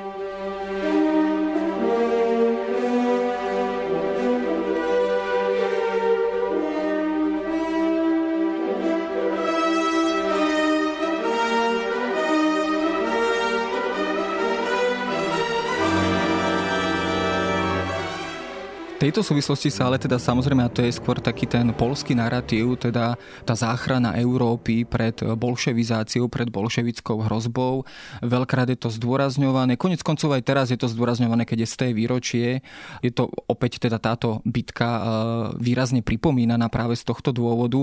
Tejto 19.03 19.27
súvislosti 19.27 19.67
sa 19.67 19.91
ale 19.91 19.99
teda 19.99 20.15
samozrejme, 20.15 20.63
a 20.63 20.71
to 20.71 20.87
je 20.87 20.95
skôr 20.95 21.19
taký 21.19 21.51
ten 21.51 21.75
polský 21.75 22.15
narratív, 22.15 22.79
teda 22.79 23.19
tá 23.43 23.55
záchrana 23.59 24.15
Európy 24.15 24.87
pred 24.87 25.19
bolševizáciou, 25.19 26.31
pred 26.31 26.47
bolševickou 26.47 27.27
hrozbou. 27.27 27.83
Veľkrát 28.23 28.71
je 28.71 28.79
to 28.79 28.95
zdôrazňované. 28.95 29.75
Konec 29.75 30.07
koncov 30.07 30.39
aj 30.39 30.47
teraz 30.47 30.71
je 30.71 30.79
to 30.79 30.87
zdôrazňované, 30.87 31.43
keď 31.43 31.67
je 31.67 31.69
z 31.75 31.77
tej 31.83 31.91
výročie. 31.99 32.49
Je 33.03 33.11
to 33.11 33.27
opäť 33.51 33.83
teda 33.83 33.99
táto 33.99 34.39
bitka 34.47 34.87
e, 34.87 35.03
výrazne 35.59 36.07
pripomínaná 36.07 36.71
práve 36.71 36.95
z 36.95 37.03
tohto 37.03 37.35
dôvodu. 37.35 37.83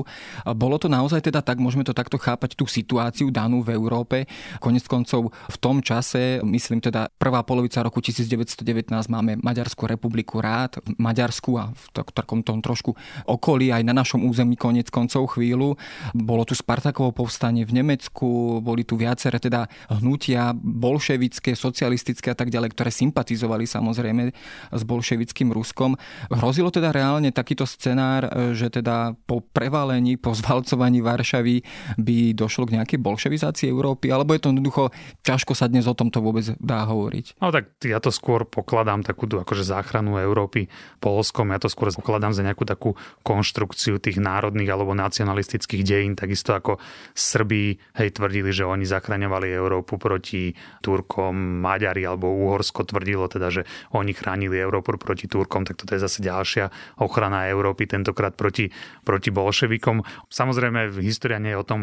Bolo 0.56 0.80
to 0.80 0.88
naozaj 0.88 1.20
teda 1.20 1.44
tak, 1.44 1.60
môžeme 1.60 1.84
to 1.84 1.92
takto 1.92 2.16
chápať, 2.16 2.56
tú 2.56 2.64
situáciu 2.64 3.28
danú 3.28 3.60
v 3.60 3.76
Európe. 3.76 4.24
Konec 4.64 4.88
koncov 4.88 5.36
v 5.36 5.58
tom 5.60 5.84
čase, 5.84 6.40
myslím 6.48 6.80
teda 6.80 7.12
prvá 7.20 7.44
polovica 7.44 7.84
roku 7.84 8.00
1919 8.00 8.64
máme 9.12 9.36
Maďarskú 9.44 9.84
republiku 9.84 10.40
rád, 10.40 10.80
Maďarsku 11.10 11.52
a 11.58 11.74
v 11.74 11.86
takom 12.14 12.46
tom 12.46 12.62
trošku 12.62 12.94
okolí 13.26 13.74
aj 13.74 13.82
na 13.82 13.98
našom 13.98 14.22
území 14.30 14.54
konec 14.54 14.94
koncov 14.94 15.34
chvíľu. 15.34 15.74
Bolo 16.14 16.46
tu 16.46 16.54
Spartakovo 16.54 17.10
povstanie 17.10 17.66
v 17.66 17.82
Nemecku, 17.82 18.62
boli 18.62 18.86
tu 18.86 18.94
viaceré 18.94 19.42
teda 19.42 19.66
hnutia 19.90 20.54
bolševické, 20.54 21.58
socialistické 21.58 22.30
a 22.30 22.38
tak 22.38 22.54
ďalej, 22.54 22.78
ktoré 22.78 22.94
sympatizovali 22.94 23.66
samozrejme 23.66 24.30
s 24.70 24.82
bolševickým 24.86 25.50
Ruskom. 25.50 25.98
Hrozilo 26.30 26.70
teda 26.70 26.94
reálne 26.94 27.34
takýto 27.34 27.66
scenár, 27.66 28.30
že 28.54 28.70
teda 28.70 29.18
po 29.26 29.42
prevalení, 29.42 30.22
po 30.22 30.38
zvalcovaní 30.38 31.02
Varšavy 31.02 31.66
by 31.98 32.38
došlo 32.38 32.70
k 32.70 32.78
nejakej 32.78 33.00
bolševizácii 33.02 33.72
Európy, 33.72 34.14
alebo 34.14 34.38
je 34.38 34.42
to 34.46 34.52
jednoducho 34.54 34.94
ťažko 35.26 35.58
sa 35.58 35.66
dnes 35.66 35.90
o 35.90 35.98
tomto 35.98 36.22
vôbec 36.22 36.46
dá 36.60 36.86
hovoriť? 36.86 37.40
No 37.42 37.50
tak 37.50 37.80
ja 37.82 37.98
to 37.98 38.14
skôr 38.14 38.46
pokladám 38.46 39.02
takú 39.02 39.26
akože 39.26 39.64
záchranu 39.64 40.20
Európy 40.20 40.68
Polskom, 41.00 41.56
ja 41.56 41.60
to 41.64 41.72
skôr 41.72 41.90
pokladám 41.96 42.36
za 42.36 42.44
nejakú 42.44 42.68
takú 42.68 43.00
konštrukciu 43.24 43.98
tých 44.04 44.20
národných 44.20 44.70
alebo 44.70 44.92
nacionalistických 44.94 45.82
dejín, 45.82 46.14
takisto 46.20 46.54
ako 46.54 46.78
Srbí 47.16 47.80
hej, 47.96 48.10
tvrdili, 48.12 48.52
že 48.52 48.68
oni 48.68 48.84
zachraňovali 48.84 49.48
Európu 49.50 49.96
proti 49.96 50.52
Turkom, 50.84 51.64
Maďari 51.64 52.04
alebo 52.04 52.30
Uhorsko 52.30 52.84
tvrdilo 52.84 53.32
teda, 53.32 53.48
že 53.50 53.62
oni 53.96 54.12
chránili 54.12 54.60
Európu 54.60 55.00
proti 55.00 55.32
Turkom, 55.32 55.64
tak 55.64 55.80
toto 55.80 55.96
je 55.96 56.04
zase 56.04 56.20
ďalšia 56.20 57.00
ochrana 57.00 57.48
Európy, 57.48 57.88
tentokrát 57.88 58.36
proti, 58.36 58.68
proti 59.08 59.30
bolševikom. 59.32 60.04
Samozrejme, 60.28 61.00
história 61.00 61.40
nie 61.40 61.56
je 61.56 61.62
o 61.62 61.68
tom 61.68 61.82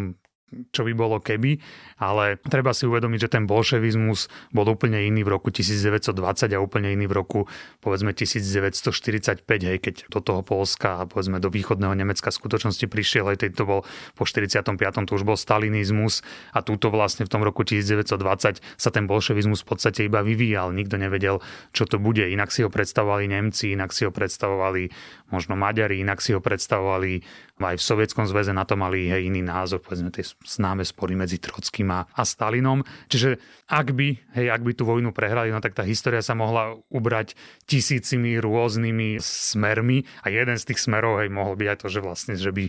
čo 0.70 0.86
by 0.86 0.92
bolo 0.94 1.18
keby, 1.18 1.58
ale 1.98 2.38
treba 2.38 2.70
si 2.70 2.86
uvedomiť, 2.86 3.26
že 3.26 3.32
ten 3.34 3.44
bolševizmus 3.50 4.30
bol 4.54 4.70
úplne 4.70 5.02
iný 5.02 5.26
v 5.26 5.34
roku 5.34 5.50
1920 5.50 6.14
a 6.54 6.58
úplne 6.62 6.94
iný 6.94 7.10
v 7.10 7.14
roku 7.18 7.40
povedzme 7.82 8.14
1945, 8.14 9.42
hej, 9.42 9.78
keď 9.82 9.94
do 10.06 10.22
toho 10.22 10.46
Polska 10.46 11.02
a 11.02 11.08
povedzme 11.08 11.42
do 11.42 11.50
východného 11.50 11.98
Nemecka 11.98 12.30
v 12.30 12.38
skutočnosti 12.38 12.86
prišiel, 12.86 13.34
aj 13.34 13.42
to 13.58 13.66
bol 13.66 13.82
po 14.14 14.22
45. 14.22 14.78
to 14.78 15.12
už 15.18 15.26
bol 15.26 15.34
stalinizmus 15.34 16.22
a 16.54 16.62
túto 16.62 16.94
vlastne 16.94 17.26
v 17.26 17.30
tom 17.32 17.42
roku 17.42 17.66
1920 17.66 18.62
sa 18.62 18.90
ten 18.94 19.10
bolševizmus 19.10 19.66
v 19.66 19.66
podstate 19.66 20.06
iba 20.06 20.22
vyvíjal, 20.22 20.70
nikto 20.70 20.94
nevedel, 20.94 21.42
čo 21.74 21.90
to 21.90 21.98
bude, 21.98 22.22
inak 22.22 22.54
si 22.54 22.62
ho 22.62 22.70
predstavovali 22.70 23.26
Nemci, 23.26 23.74
inak 23.74 23.90
si 23.90 24.06
ho 24.06 24.14
predstavovali 24.14 24.94
možno 25.34 25.58
Maďari, 25.58 25.98
inak 25.98 26.22
si 26.22 26.30
ho 26.36 26.40
predstavovali 26.40 27.26
aj 27.56 27.76
v 27.80 27.82
Sovietskom 27.82 28.28
zväze 28.28 28.52
na 28.52 28.68
to 28.68 28.76
mali 28.76 29.08
hej, 29.08 29.32
iný 29.32 29.40
názor, 29.40 29.80
povedzme 29.80 30.12
tie 30.12 30.35
známe 30.44 30.86
spory 30.86 31.18
medzi 31.18 31.42
Trockým 31.42 31.90
a, 31.90 32.06
a 32.12 32.22
Stalinom. 32.22 32.84
Čiže 33.10 33.40
ak 33.66 33.96
by, 33.98 34.08
hej, 34.38 34.46
ak 34.46 34.62
by 34.62 34.72
tú 34.78 34.86
vojnu 34.86 35.10
prehrali, 35.10 35.50
no 35.50 35.58
tak 35.58 35.74
tá 35.74 35.82
história 35.82 36.22
sa 36.22 36.38
mohla 36.38 36.78
ubrať 36.86 37.34
tisícimi 37.66 38.38
rôznymi 38.38 39.18
smermi 39.18 40.06
a 40.22 40.30
jeden 40.30 40.54
z 40.54 40.70
tých 40.70 40.86
smerov 40.86 41.18
hej, 41.18 41.34
mohol 41.34 41.58
byť 41.58 41.68
aj 41.72 41.78
to, 41.82 41.88
že 41.90 42.00
vlastne, 42.04 42.34
že 42.38 42.54
by, 42.54 42.64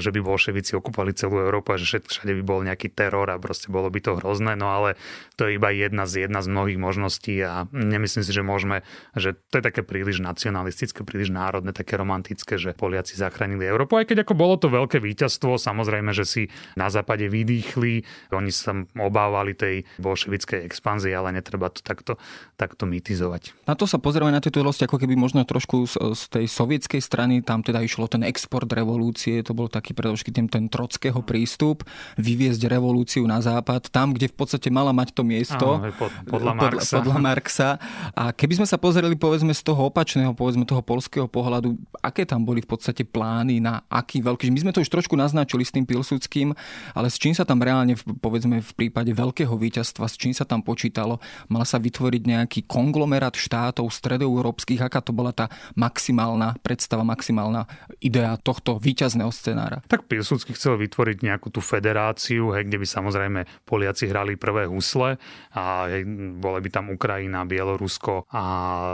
že 0.00 0.08
by 0.08 0.18
bolševici 0.24 0.72
okupovali 0.80 1.12
celú 1.12 1.44
Európu 1.44 1.76
a 1.76 1.80
že 1.80 2.00
všade 2.00 2.32
by 2.40 2.42
bol 2.44 2.64
nejaký 2.64 2.88
teror 2.88 3.28
a 3.28 3.36
proste 3.36 3.68
bolo 3.68 3.92
by 3.92 4.00
to 4.00 4.16
hrozné, 4.16 4.56
no 4.56 4.72
ale 4.72 4.96
to 5.36 5.44
je 5.44 5.60
iba 5.60 5.68
jedna 5.68 6.08
z, 6.08 6.24
jedna 6.24 6.40
z 6.40 6.48
mnohých 6.48 6.80
možností 6.80 7.36
a 7.44 7.68
nemyslím 7.68 8.24
si, 8.24 8.32
že 8.32 8.40
môžeme, 8.40 8.80
že 9.12 9.36
to 9.52 9.60
je 9.60 9.64
také 9.68 9.84
príliš 9.84 10.24
nacionalistické, 10.24 11.04
príliš 11.04 11.28
národné, 11.28 11.76
také 11.76 12.00
romantické, 12.00 12.56
že 12.56 12.72
Poliaci 12.72 13.20
zachránili 13.20 13.68
Európu, 13.68 14.00
aj 14.00 14.08
keď 14.08 14.24
ako 14.24 14.34
bolo 14.34 14.56
to 14.56 14.72
veľké 14.72 14.96
víťazstvo, 14.96 15.60
samozrejme, 15.60 16.16
že 16.16 16.24
si 16.24 16.42
na 16.72 16.88
západe 17.08 17.24
vydýchli, 17.32 18.04
oni 18.36 18.52
sa 18.52 18.76
obávali 19.00 19.56
tej 19.56 19.88
bolševickej 19.96 20.60
expanzie, 20.68 21.16
ale 21.16 21.32
netreba 21.32 21.72
to 21.72 21.80
takto, 21.80 22.20
takto 22.60 22.84
mitizovať. 22.84 23.56
Na 23.64 23.72
to 23.72 23.88
sa 23.88 23.96
pozrieme 23.96 24.28
na 24.28 24.44
tieto 24.44 24.60
udalosti 24.60 24.84
ako 24.84 25.00
keby 25.00 25.16
možno 25.16 25.40
trošku 25.48 25.88
z, 25.88 25.96
z 26.12 26.22
tej 26.28 26.44
sovietskej 26.44 27.00
strany, 27.00 27.40
tam 27.40 27.64
teda 27.64 27.80
išlo 27.80 28.04
ten 28.12 28.20
export 28.28 28.68
revolúcie, 28.68 29.40
to 29.40 29.56
bol 29.56 29.72
taký 29.72 29.96
predovšetkým 29.96 30.52
ten 30.52 30.68
trockého 30.68 31.24
prístup, 31.24 31.88
vyviezť 32.20 32.68
revolúciu 32.68 33.24
na 33.24 33.40
západ, 33.40 33.88
tam, 33.88 34.12
kde 34.12 34.28
v 34.28 34.36
podstate 34.36 34.68
mala 34.68 34.92
mať 34.92 35.16
to 35.16 35.24
miesto. 35.24 35.80
Áno, 35.80 35.88
pod, 35.96 36.12
podľa, 36.28 36.52
Marxa. 36.52 36.94
podľa 37.00 37.16
Marxa. 37.16 37.70
A 38.12 38.36
keby 38.36 38.60
sme 38.60 38.68
sa 38.68 38.76
pozreli 38.76 39.16
povedzme 39.16 39.56
z 39.56 39.64
toho 39.64 39.88
opačného, 39.88 40.36
povedzme 40.36 40.68
toho 40.68 40.84
polského 40.84 41.24
pohľadu, 41.24 41.72
aké 42.04 42.28
tam 42.28 42.44
boli 42.44 42.60
v 42.60 42.68
podstate 42.68 43.08
plány 43.08 43.64
na 43.64 43.80
aký 43.88 44.20
veľký, 44.20 44.52
my 44.52 44.60
sme 44.60 44.74
to 44.76 44.84
už 44.84 44.92
trošku 44.92 45.16
naznačili 45.16 45.64
s 45.64 45.72
tým 45.72 45.88
Pilsudským, 45.88 46.52
ale 46.98 47.14
s 47.14 47.22
čím 47.22 47.30
sa 47.30 47.46
tam 47.46 47.62
reálne, 47.62 47.94
povedzme 47.94 48.58
v 48.58 48.72
prípade 48.74 49.14
veľkého 49.14 49.54
víťazstva, 49.54 50.10
s 50.10 50.18
čím 50.18 50.34
sa 50.34 50.42
tam 50.42 50.66
počítalo, 50.66 51.22
mal 51.46 51.62
sa 51.62 51.78
vytvoriť 51.78 52.22
nejaký 52.26 52.60
konglomerát 52.66 53.38
štátov 53.38 53.86
stredoeurópskych, 53.86 54.82
aká 54.82 54.98
to 54.98 55.14
bola 55.14 55.30
tá 55.30 55.46
maximálna 55.78 56.58
predstava, 56.58 57.06
maximálna 57.06 57.70
idea 58.02 58.34
tohto 58.42 58.82
víťazného 58.82 59.30
scenára. 59.30 59.78
Tak 59.86 60.10
Pilsudský 60.10 60.58
chcel 60.58 60.74
vytvoriť 60.82 61.22
nejakú 61.22 61.54
tú 61.54 61.62
federáciu, 61.62 62.50
hej, 62.58 62.66
kde 62.66 62.82
by 62.82 62.86
samozrejme 62.90 63.40
Poliaci 63.62 64.10
hrali 64.10 64.34
prvé 64.34 64.66
husle 64.66 65.22
a 65.54 65.86
hej, 65.86 66.02
boli 66.42 66.58
by 66.66 66.70
tam 66.74 66.90
Ukrajina, 66.90 67.46
Bielorusko 67.46 68.26
a 68.34 68.42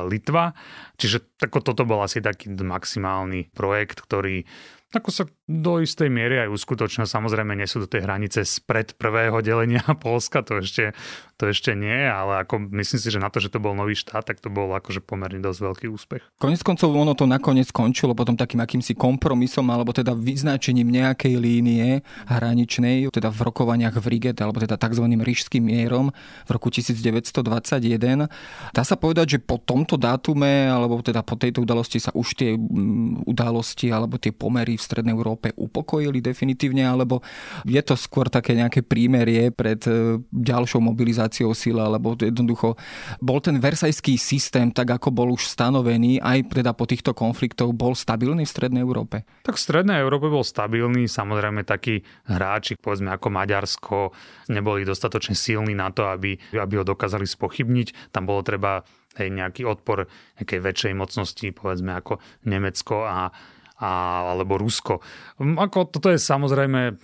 Litva. 0.04 0.52
Čiže 1.00 1.40
tako, 1.40 1.64
toto 1.64 1.88
bol 1.88 2.04
asi 2.04 2.20
taký 2.20 2.52
maximálny 2.52 3.48
projekt, 3.56 4.04
ktorý 4.04 4.44
ako 4.96 5.10
sa 5.10 5.24
do 5.44 5.82
istej 5.82 6.08
miery 6.08 6.40
aj 6.46 6.54
uskutočnil. 6.54 7.04
Samozrejme, 7.04 7.58
nie 7.58 7.68
sú 7.68 7.84
do 7.84 7.88
tej 7.90 8.06
hranice 8.06 8.46
spred 8.46 8.94
prvého 8.96 9.42
delenia 9.42 9.82
Polska, 10.04 10.46
to 10.46 10.62
ešte, 10.62 10.94
to 11.36 11.50
ešte 11.50 11.74
nie, 11.74 12.06
ale 12.06 12.46
ako 12.46 12.70
myslím 12.72 13.00
si, 13.00 13.08
že 13.10 13.18
na 13.18 13.28
to, 13.28 13.42
že 13.42 13.50
to 13.50 13.58
bol 13.58 13.74
nový 13.74 13.98
štát, 13.98 14.24
tak 14.24 14.38
to 14.38 14.48
bol 14.48 14.70
akože 14.72 15.02
pomerne 15.02 15.42
dosť 15.42 15.60
veľký 15.60 15.86
úspech. 15.90 16.22
Konec 16.38 16.62
koncov 16.62 16.94
ono 16.94 17.12
to 17.18 17.26
nakoniec 17.26 17.68
skončilo 17.68 18.14
potom 18.14 18.38
takým 18.38 18.62
akýmsi 18.62 18.94
kompromisom, 18.94 19.66
alebo 19.68 19.90
teda 19.90 20.14
vyznačením 20.14 20.88
nejakej 20.88 21.34
línie 21.36 22.06
hraničnej, 22.30 23.10
teda 23.10 23.28
v 23.28 23.40
rokovaniach 23.50 23.98
v 23.98 24.06
Riget, 24.06 24.38
alebo 24.40 24.62
teda 24.62 24.78
tzv. 24.78 25.04
rížským 25.10 25.66
mierom 25.66 26.14
v 26.46 26.50
roku 26.50 26.70
1921. 26.70 28.30
Dá 28.70 28.82
sa 28.82 28.96
povedať, 28.96 29.36
že 29.36 29.38
po 29.42 29.58
tomto 29.58 29.98
dátume, 29.98 30.70
alebo 30.70 31.00
teda 31.02 31.24
po 31.26 31.34
tejto 31.34 31.64
udalosti 31.64 31.98
sa 31.98 32.14
už 32.14 32.28
tie 32.38 32.50
mm, 32.54 33.26
udalosti 33.26 33.90
alebo 33.90 34.20
tie 34.20 34.30
pomery 34.30 34.76
v 34.76 34.83
Strednej 34.84 35.16
Európe 35.16 35.56
upokojili 35.56 36.20
definitívne, 36.20 36.84
alebo 36.84 37.24
je 37.64 37.80
to 37.80 37.96
skôr 37.96 38.28
také 38.28 38.52
nejaké 38.52 38.84
prímerie 38.84 39.48
pred 39.48 39.80
e, 39.88 40.20
ďalšou 40.28 40.84
mobilizáciou 40.84 41.56
síl, 41.56 41.80
alebo 41.80 42.12
jednoducho 42.14 42.76
bol 43.24 43.40
ten 43.40 43.56
versajský 43.56 44.20
systém, 44.20 44.68
tak 44.68 44.92
ako 45.00 45.08
bol 45.08 45.32
už 45.32 45.48
stanovený, 45.48 46.20
aj 46.20 46.52
teda 46.52 46.76
po 46.76 46.84
týchto 46.84 47.16
konfliktoch, 47.16 47.72
bol 47.72 47.96
stabilný 47.96 48.44
v 48.44 48.52
Strednej 48.52 48.82
Európe? 48.84 49.24
Tak 49.48 49.56
v 49.56 49.64
Strednej 49.64 50.04
Európe 50.04 50.28
bol 50.28 50.44
stabilný, 50.44 51.08
samozrejme 51.08 51.64
takí 51.64 52.04
hráči, 52.28 52.76
povedzme 52.76 53.10
ako 53.16 53.28
Maďarsko, 53.32 53.98
neboli 54.52 54.84
dostatočne 54.84 55.32
silní 55.32 55.72
na 55.72 55.88
to, 55.88 56.06
aby, 56.06 56.36
aby 56.52 56.74
ho 56.76 56.84
dokázali 56.84 57.24
spochybniť. 57.24 58.12
Tam 58.12 58.28
bolo 58.28 58.44
treba 58.44 58.84
hej, 59.18 59.30
nejaký 59.30 59.62
odpor 59.64 60.06
nejakej 60.40 60.60
väčšej 60.60 60.92
mocnosti, 60.94 61.46
povedzme 61.54 61.94
ako 61.94 62.18
Nemecko 62.46 63.06
a 63.06 63.30
a, 63.78 64.22
alebo 64.34 64.58
Rusko. 64.60 65.02
Hm, 65.40 65.58
ako 65.58 65.90
toto 65.90 66.08
je 66.10 66.18
samozrejme 66.20 66.94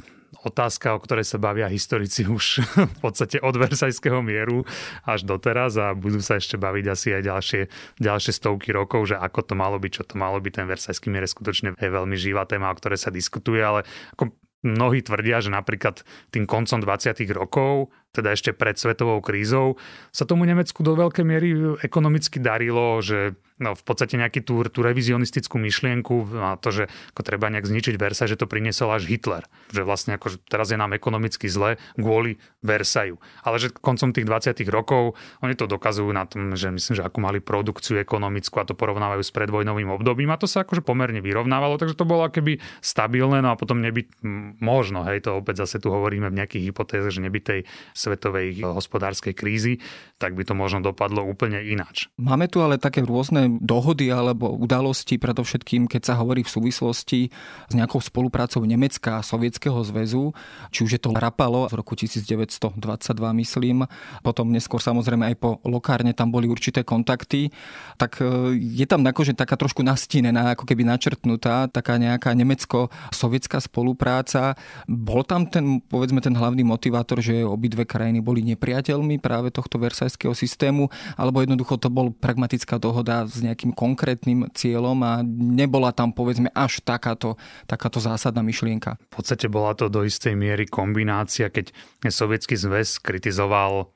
otázka, 0.40 0.94
o 0.96 1.02
ktorej 1.02 1.26
sa 1.26 1.42
bavia 1.42 1.68
historici 1.68 2.24
už 2.24 2.64
v 2.94 2.96
podstate 3.02 3.42
od 3.42 3.54
Versajského 3.56 4.22
mieru 4.24 4.64
až 5.04 5.26
doteraz 5.26 5.76
a 5.76 5.92
budú 5.92 6.22
sa 6.22 6.38
ešte 6.38 6.56
baviť 6.56 6.84
asi 6.86 7.08
aj 7.16 7.22
ďalšie, 7.26 7.62
ďalšie 8.00 8.32
stovky 8.32 8.70
rokov, 8.72 9.10
že 9.12 9.16
ako 9.18 9.52
to 9.52 9.54
malo 9.58 9.76
byť, 9.76 9.92
čo 9.92 10.04
to 10.06 10.14
malo 10.16 10.38
byť. 10.40 10.52
Ten 10.62 10.66
Versajský 10.70 11.12
mier 11.12 11.26
je 11.26 11.34
skutočne 11.34 11.68
je 11.76 11.90
veľmi 11.90 12.16
živá 12.16 12.46
téma, 12.48 12.72
o 12.72 12.78
ktorej 12.78 13.02
sa 13.02 13.10
diskutuje, 13.12 13.60
ale 13.60 13.84
ako 14.16 14.32
mnohí 14.60 15.00
tvrdia, 15.00 15.40
že 15.40 15.48
napríklad 15.52 16.04
tým 16.28 16.44
koncom 16.44 16.84
20. 16.84 17.16
rokov 17.32 17.88
teda 18.10 18.34
ešte 18.34 18.50
pred 18.50 18.74
svetovou 18.74 19.22
krízou, 19.22 19.78
sa 20.10 20.26
tomu 20.26 20.42
Nemecku 20.42 20.82
do 20.82 20.98
veľkej 20.98 21.24
miery 21.24 21.78
ekonomicky 21.82 22.42
darilo, 22.42 22.98
že 22.98 23.38
no, 23.60 23.76
v 23.76 23.82
podstate 23.84 24.16
nejaký 24.16 24.40
tú, 24.42 24.64
tú 24.72 24.80
revizionistickú 24.80 25.60
myšlienku 25.60 26.32
a 26.40 26.56
to, 26.56 26.72
že 26.72 26.84
ako 27.12 27.20
treba 27.22 27.52
nejak 27.52 27.68
zničiť 27.68 27.94
Versailles, 28.00 28.32
že 28.32 28.40
to 28.40 28.48
priniesol 28.48 28.90
až 28.90 29.06
Hitler. 29.06 29.44
Že 29.70 29.84
vlastne 29.84 30.16
ako, 30.16 30.34
že 30.34 30.36
teraz 30.48 30.72
je 30.72 30.80
nám 30.80 30.96
ekonomicky 30.96 31.46
zle 31.46 31.76
kvôli 31.94 32.40
Versailles. 32.64 33.20
Ale 33.44 33.60
že 33.60 33.70
koncom 33.70 34.16
tých 34.16 34.26
20 34.26 34.64
rokov 34.72 35.14
oni 35.44 35.54
to 35.54 35.68
dokazujú 35.68 36.10
na 36.10 36.24
tom, 36.24 36.56
že 36.56 36.72
myslím, 36.72 36.94
že 36.96 37.04
akú 37.04 37.20
mali 37.20 37.38
produkciu 37.44 38.00
ekonomickú 38.00 38.58
a 38.58 38.66
to 38.66 38.72
porovnávajú 38.72 39.20
s 39.20 39.30
predvojnovým 39.30 39.92
obdobím 39.92 40.32
a 40.32 40.40
to 40.40 40.48
sa 40.48 40.64
akože 40.64 40.80
pomerne 40.80 41.20
vyrovnávalo, 41.20 41.76
takže 41.76 41.94
to 41.94 42.08
bolo 42.08 42.24
keby 42.32 42.56
stabilné, 42.80 43.44
no 43.44 43.52
a 43.52 43.60
potom 43.60 43.84
nebyť 43.84 44.24
možno, 44.64 45.04
hej, 45.04 45.28
to 45.28 45.36
opäť 45.36 45.68
zase 45.68 45.82
tu 45.82 45.92
hovoríme 45.92 46.32
v 46.32 46.38
nejakých 46.40 46.72
hypotézach, 46.72 47.12
že 47.12 47.20
nebyť 47.20 47.42
tej 47.44 47.60
svetovej 48.00 48.64
hospodárskej 48.64 49.36
krízy, 49.36 49.84
tak 50.16 50.32
by 50.32 50.48
to 50.48 50.56
možno 50.56 50.80
dopadlo 50.80 51.20
úplne 51.24 51.60
ináč. 51.60 52.08
Máme 52.16 52.48
tu 52.48 52.64
ale 52.64 52.80
také 52.80 53.04
rôzne 53.04 53.60
dohody 53.60 54.08
alebo 54.08 54.52
udalosti, 54.56 55.20
predovšetkým 55.20 55.84
keď 55.84 56.12
sa 56.12 56.14
hovorí 56.16 56.40
v 56.40 56.52
súvislosti 56.52 57.20
s 57.68 57.72
nejakou 57.72 58.00
spoluprácou 58.00 58.64
Nemecka 58.64 59.20
a 59.20 59.26
Sovietskeho 59.26 59.80
zväzu, 59.84 60.32
či 60.72 60.86
už 60.86 60.96
je 60.96 61.00
to 61.00 61.12
Rapalo 61.12 61.68
v 61.68 61.74
roku 61.76 61.92
1922, 61.98 62.78
myslím, 63.42 63.84
potom 64.24 64.48
neskôr 64.48 64.78
samozrejme 64.78 65.34
aj 65.34 65.36
po 65.36 65.50
Lokárne 65.66 66.14
tam 66.14 66.30
boli 66.30 66.46
určité 66.46 66.86
kontakty, 66.86 67.50
tak 67.98 68.22
e, 68.22 68.54
je 68.56 68.86
tam 68.86 69.02
akože 69.02 69.34
taká 69.34 69.58
trošku 69.58 69.82
nastínená, 69.82 70.54
ako 70.54 70.64
keby 70.64 70.86
načrtnutá, 70.86 71.66
taká 71.66 71.98
nejaká 71.98 72.32
nemecko-sovietská 72.32 73.58
spolupráca. 73.58 74.54
Bol 74.86 75.26
tam 75.26 75.50
ten, 75.50 75.82
povedzme, 75.82 76.22
ten 76.22 76.32
hlavný 76.38 76.62
motivátor, 76.62 77.18
že 77.18 77.42
obidve 77.42 77.89
krajiny 77.90 78.22
boli 78.22 78.46
nepriateľmi 78.54 79.18
práve 79.18 79.50
tohto 79.50 79.82
versajského 79.82 80.30
systému, 80.30 80.86
alebo 81.18 81.42
jednoducho 81.42 81.74
to 81.82 81.90
bol 81.90 82.14
pragmatická 82.14 82.78
dohoda 82.78 83.26
s 83.26 83.42
nejakým 83.42 83.74
konkrétnym 83.74 84.46
cieľom 84.54 85.02
a 85.02 85.26
nebola 85.26 85.90
tam, 85.90 86.14
povedzme, 86.14 86.54
až 86.54 86.78
takáto, 86.86 87.34
takáto 87.66 87.98
zásadná 87.98 88.46
myšlienka. 88.46 88.94
V 89.10 89.18
podstate 89.18 89.50
bola 89.50 89.74
to 89.74 89.90
do 89.90 90.06
istej 90.06 90.38
miery 90.38 90.70
kombinácia, 90.70 91.50
keď 91.50 91.74
sovietský 92.06 92.54
zväz 92.54 93.02
kritizoval 93.02 93.90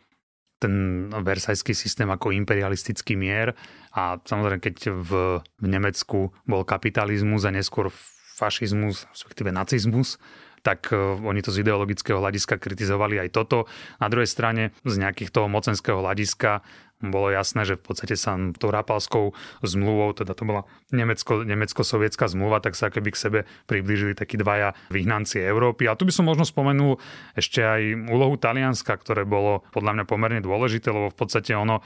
ten 0.59 1.07
versajský 1.13 1.77
systém 1.77 2.09
ako 2.09 2.33
imperialistický 2.33 3.21
mier 3.21 3.53
a 3.93 4.17
samozrejme, 4.17 4.65
keď 4.65 4.77
v, 4.97 5.11
v 5.45 5.67
Nemecku 5.69 6.33
bol 6.49 6.65
kapitalizmus 6.65 7.45
a 7.45 7.53
neskôr 7.53 7.93
fašizmus, 8.35 9.05
respektíve 9.13 9.53
nacizmus, 9.53 10.17
tak 10.65 10.89
e, 10.91 10.97
oni 11.21 11.45
to 11.45 11.53
z 11.53 11.61
ideologického 11.61 12.19
hľadiska 12.19 12.57
kritizovali 12.57 13.21
aj 13.21 13.29
toto. 13.37 13.69
Na 14.01 14.09
druhej 14.09 14.27
strane 14.27 14.73
z 14.89 14.97
nejakých 14.97 15.31
toho 15.31 15.47
mocenského 15.47 16.01
hľadiska 16.01 16.65
bolo 17.05 17.29
jasné, 17.29 17.69
že 17.69 17.77
v 17.77 17.85
podstate 17.85 18.17
sa 18.17 18.33
tou 18.57 18.73
rapalskou 18.73 19.37
zmluvou, 19.61 20.17
teda 20.17 20.33
to 20.33 20.49
bola 20.49 20.65
Nemecko, 20.89 21.45
nemecko-sovietská 21.45 22.33
zmluva, 22.33 22.65
tak 22.65 22.79
sa 22.79 22.89
keby 22.89 23.13
k 23.13 23.21
sebe 23.21 23.39
priblížili 23.69 24.17
takí 24.17 24.41
dvaja 24.41 24.73
vyhnanci 24.89 25.45
Európy. 25.45 25.85
A 25.85 25.99
tu 25.99 26.09
by 26.09 26.13
som 26.15 26.25
možno 26.25 26.49
spomenul 26.49 26.97
ešte 27.37 27.61
aj 27.61 28.09
úlohu 28.09 28.41
Talianska, 28.41 28.97
ktoré 28.97 29.29
bolo 29.29 29.69
podľa 29.77 30.01
mňa 30.01 30.05
pomerne 30.09 30.41
dôležité, 30.41 30.89
lebo 30.89 31.13
v 31.13 31.19
podstate 31.19 31.53
ono 31.53 31.85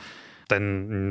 ten 0.49 0.65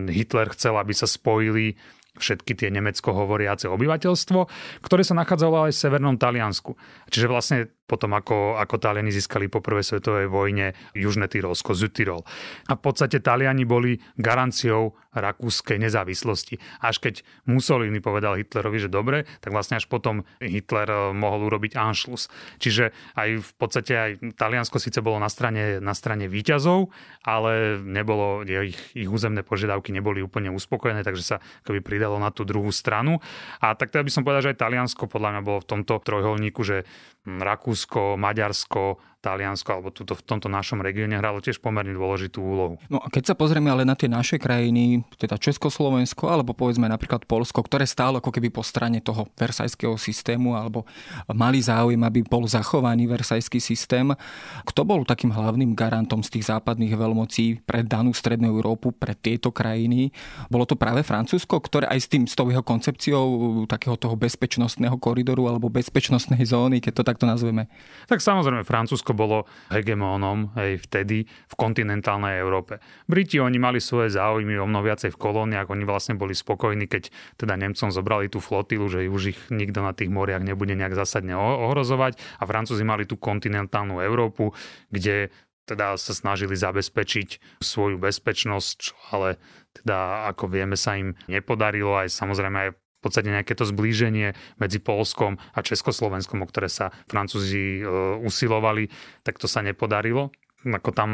Hitler 0.10 0.50
chcel, 0.56 0.80
aby 0.82 0.94
sa 0.98 1.06
spojili 1.06 1.78
všetky 2.20 2.54
tie 2.58 2.70
nemecko 2.74 3.14
hovoriace 3.14 3.70
obyvateľstvo, 3.70 4.40
ktoré 4.84 5.02
sa 5.06 5.16
nachádzalo 5.16 5.70
aj 5.70 5.72
v 5.74 5.82
severnom 5.82 6.16
Taliansku. 6.18 6.74
Čiže 7.14 7.28
vlastne 7.30 7.60
potom 7.88 8.14
ako, 8.14 8.60
ako 8.60 8.76
Taliani 8.78 9.16
získali 9.16 9.48
po 9.48 9.64
prvej 9.64 9.96
svetovej 9.96 10.28
vojne 10.28 10.76
Južné 10.92 11.32
Tyrolsko, 11.32 11.72
Südtyrol. 11.72 12.28
A 12.68 12.76
v 12.76 12.82
podstate 12.84 13.24
Taliani 13.24 13.64
boli 13.64 13.98
garanciou 14.20 14.94
rakúskej 15.18 15.82
nezávislosti. 15.82 16.62
Až 16.84 17.02
keď 17.02 17.26
Mussolini 17.50 17.98
povedal 17.98 18.38
Hitlerovi, 18.38 18.78
že 18.78 18.90
dobre, 18.92 19.26
tak 19.42 19.52
vlastne 19.52 19.82
až 19.82 19.90
potom 19.90 20.24
Hitler 20.38 20.88
eh, 20.88 21.00
mohol 21.12 21.50
urobiť 21.50 21.74
Anschluss. 21.76 22.30
Čiže 22.62 22.94
aj 23.18 23.30
v 23.42 23.52
podstate 23.58 23.94
aj 23.98 24.12
Taliansko 24.38 24.78
síce 24.78 25.02
bolo 25.02 25.18
na 25.18 25.28
strane, 25.28 25.82
na 25.82 25.98
strane 25.98 26.30
výťazov, 26.30 26.94
ale 27.26 27.82
nebolo, 27.82 28.46
ich, 28.46 28.78
ich 28.94 29.10
územné 29.10 29.42
požiadavky 29.42 29.90
neboli 29.90 30.22
úplne 30.22 30.54
uspokojené, 30.54 31.02
takže 31.02 31.24
sa 31.26 31.38
akoby 31.66 31.82
pridalo 31.82 32.22
na 32.22 32.30
tú 32.30 32.46
druhú 32.46 32.70
stranu. 32.70 33.18
A 33.60 33.74
tak 33.74 33.90
teda 33.90 34.06
by 34.06 34.12
som 34.14 34.22
povedal, 34.22 34.46
že 34.46 34.52
aj 34.54 34.62
Taliansko 34.62 35.10
podľa 35.10 35.38
mňa 35.38 35.42
bolo 35.42 35.60
v 35.64 35.70
tomto 35.70 36.00
trojholníku, 36.00 36.62
že 36.62 36.86
Rakúsko, 37.28 38.16
Maďarsko, 38.16 39.04
Taliansko 39.28 39.68
alebo 39.76 39.92
tuto, 39.92 40.16
v 40.16 40.24
tomto 40.24 40.48
našom 40.48 40.80
regióne 40.80 41.20
hralo 41.20 41.44
tiež 41.44 41.60
pomerne 41.60 41.92
dôležitú 41.92 42.40
úlohu. 42.40 42.80
No 42.88 43.04
a 43.04 43.12
keď 43.12 43.34
sa 43.34 43.36
pozrieme 43.36 43.68
ale 43.68 43.84
na 43.84 44.00
tie 44.00 44.08
naše 44.08 44.40
krajiny, 44.40 45.04
teda 45.20 45.36
Československo 45.36 46.32
alebo 46.32 46.56
povedzme 46.56 46.88
napríklad 46.88 47.28
Polsko, 47.28 47.60
ktoré 47.60 47.84
stálo 47.84 48.24
ako 48.24 48.32
keby 48.32 48.48
po 48.48 48.64
strane 48.64 49.04
toho 49.04 49.28
versajského 49.36 50.00
systému 50.00 50.56
alebo 50.56 50.88
mali 51.36 51.60
záujem, 51.60 52.00
aby 52.00 52.24
bol 52.24 52.48
zachovaný 52.48 53.12
versajský 53.12 53.60
systém, 53.60 54.16
kto 54.64 54.88
bol 54.88 55.04
takým 55.04 55.36
hlavným 55.36 55.76
garantom 55.76 56.24
z 56.24 56.40
tých 56.40 56.48
západných 56.48 56.96
veľmocí 56.96 57.68
pre 57.68 57.84
danú 57.84 58.16
strednú 58.16 58.56
Európu, 58.56 58.96
pre 58.96 59.12
tieto 59.12 59.52
krajiny? 59.52 60.16
Bolo 60.48 60.64
to 60.64 60.80
práve 60.80 61.04
Francúzsko, 61.04 61.60
ktoré 61.60 61.92
aj 61.92 62.00
s 62.00 62.08
tým, 62.08 62.24
s 62.30 62.38
tou 62.38 62.48
jeho 62.48 62.64
koncepciou 62.64 63.26
takého 63.68 64.00
toho 64.00 64.16
bezpečnostného 64.16 64.96
koridoru 65.02 65.52
alebo 65.52 65.68
bezpečnostnej 65.68 66.46
zóny, 66.48 66.80
keď 66.80 67.02
to 67.02 67.04
takto 67.04 67.26
nazveme? 67.26 67.66
Tak 68.06 68.24
samozrejme, 68.24 68.62
Francúzsko 68.64 69.17
bolo 69.18 69.50
hegemónom 69.74 70.54
aj 70.54 70.86
vtedy 70.86 71.26
v 71.26 71.54
kontinentálnej 71.58 72.38
Európe. 72.38 72.78
Briti 73.10 73.42
oni 73.42 73.58
mali 73.58 73.82
svoje 73.82 74.14
záujmy 74.14 74.56
o 74.62 74.70
mnoho 74.70 74.86
viacej 74.86 75.12
v 75.12 75.18
kolóniách, 75.18 75.74
oni 75.74 75.84
vlastne 75.84 76.14
boli 76.14 76.38
spokojní, 76.38 76.86
keď 76.86 77.10
teda 77.42 77.58
Nemcom 77.58 77.90
zobrali 77.90 78.30
tú 78.30 78.38
flotilu, 78.38 78.86
že 78.86 79.10
už 79.10 79.24
ich 79.34 79.40
nikto 79.50 79.82
na 79.82 79.98
tých 79.98 80.14
moriach 80.14 80.46
nebude 80.46 80.78
nejak 80.78 80.94
zásadne 80.94 81.34
ohrozovať 81.34 82.22
a 82.38 82.44
Francúzi 82.46 82.86
mali 82.86 83.10
tú 83.10 83.18
kontinentálnu 83.18 84.00
Európu, 84.06 84.54
kde 84.94 85.34
teda 85.68 86.00
sa 86.00 86.16
snažili 86.16 86.56
zabezpečiť 86.56 87.60
svoju 87.60 88.00
bezpečnosť, 88.00 89.12
ale 89.12 89.36
teda 89.76 90.32
ako 90.32 90.48
vieme 90.48 90.80
sa 90.80 90.96
im 90.96 91.20
nepodarilo 91.28 92.00
aj 92.00 92.08
samozrejme 92.08 92.58
aj 92.58 92.70
podstate 93.08 93.32
nejaké 93.32 93.56
to 93.56 93.64
zblíženie 93.64 94.36
medzi 94.60 94.84
Polskom 94.84 95.40
a 95.56 95.60
Československom, 95.64 96.44
o 96.44 96.50
ktoré 96.50 96.68
sa 96.68 96.92
Francúzi 97.08 97.80
e, 97.80 97.84
usilovali, 98.22 98.92
tak 99.24 99.40
to 99.40 99.48
sa 99.48 99.64
nepodarilo. 99.64 100.36
Ako 100.68 100.92
tam 100.92 101.12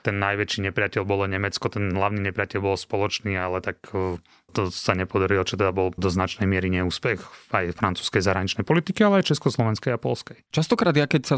ten 0.00 0.16
najväčší 0.16 0.70
nepriateľ 0.70 1.02
bolo 1.04 1.28
Nemecko, 1.28 1.68
ten 1.68 1.92
hlavný 1.92 2.32
nepriateľ 2.32 2.60
bol 2.64 2.76
spoločný, 2.80 3.36
ale 3.36 3.60
tak 3.60 3.92
e, 3.92 4.16
to 4.50 4.74
sa 4.74 4.98
nepodarilo, 4.98 5.46
čo 5.46 5.54
teda 5.54 5.70
bol 5.70 5.94
do 5.94 6.10
značnej 6.10 6.50
miery 6.50 6.68
neúspech 6.74 7.22
aj 7.54 7.78
francúzskej 7.78 8.22
zahraničnej 8.26 8.66
politiky, 8.66 9.06
ale 9.06 9.22
aj 9.22 9.30
československej 9.34 9.94
a 9.94 9.98
polskej. 9.98 10.42
Častokrát 10.50 10.94
ja 10.98 11.06
keď 11.06 11.22
sa 11.26 11.36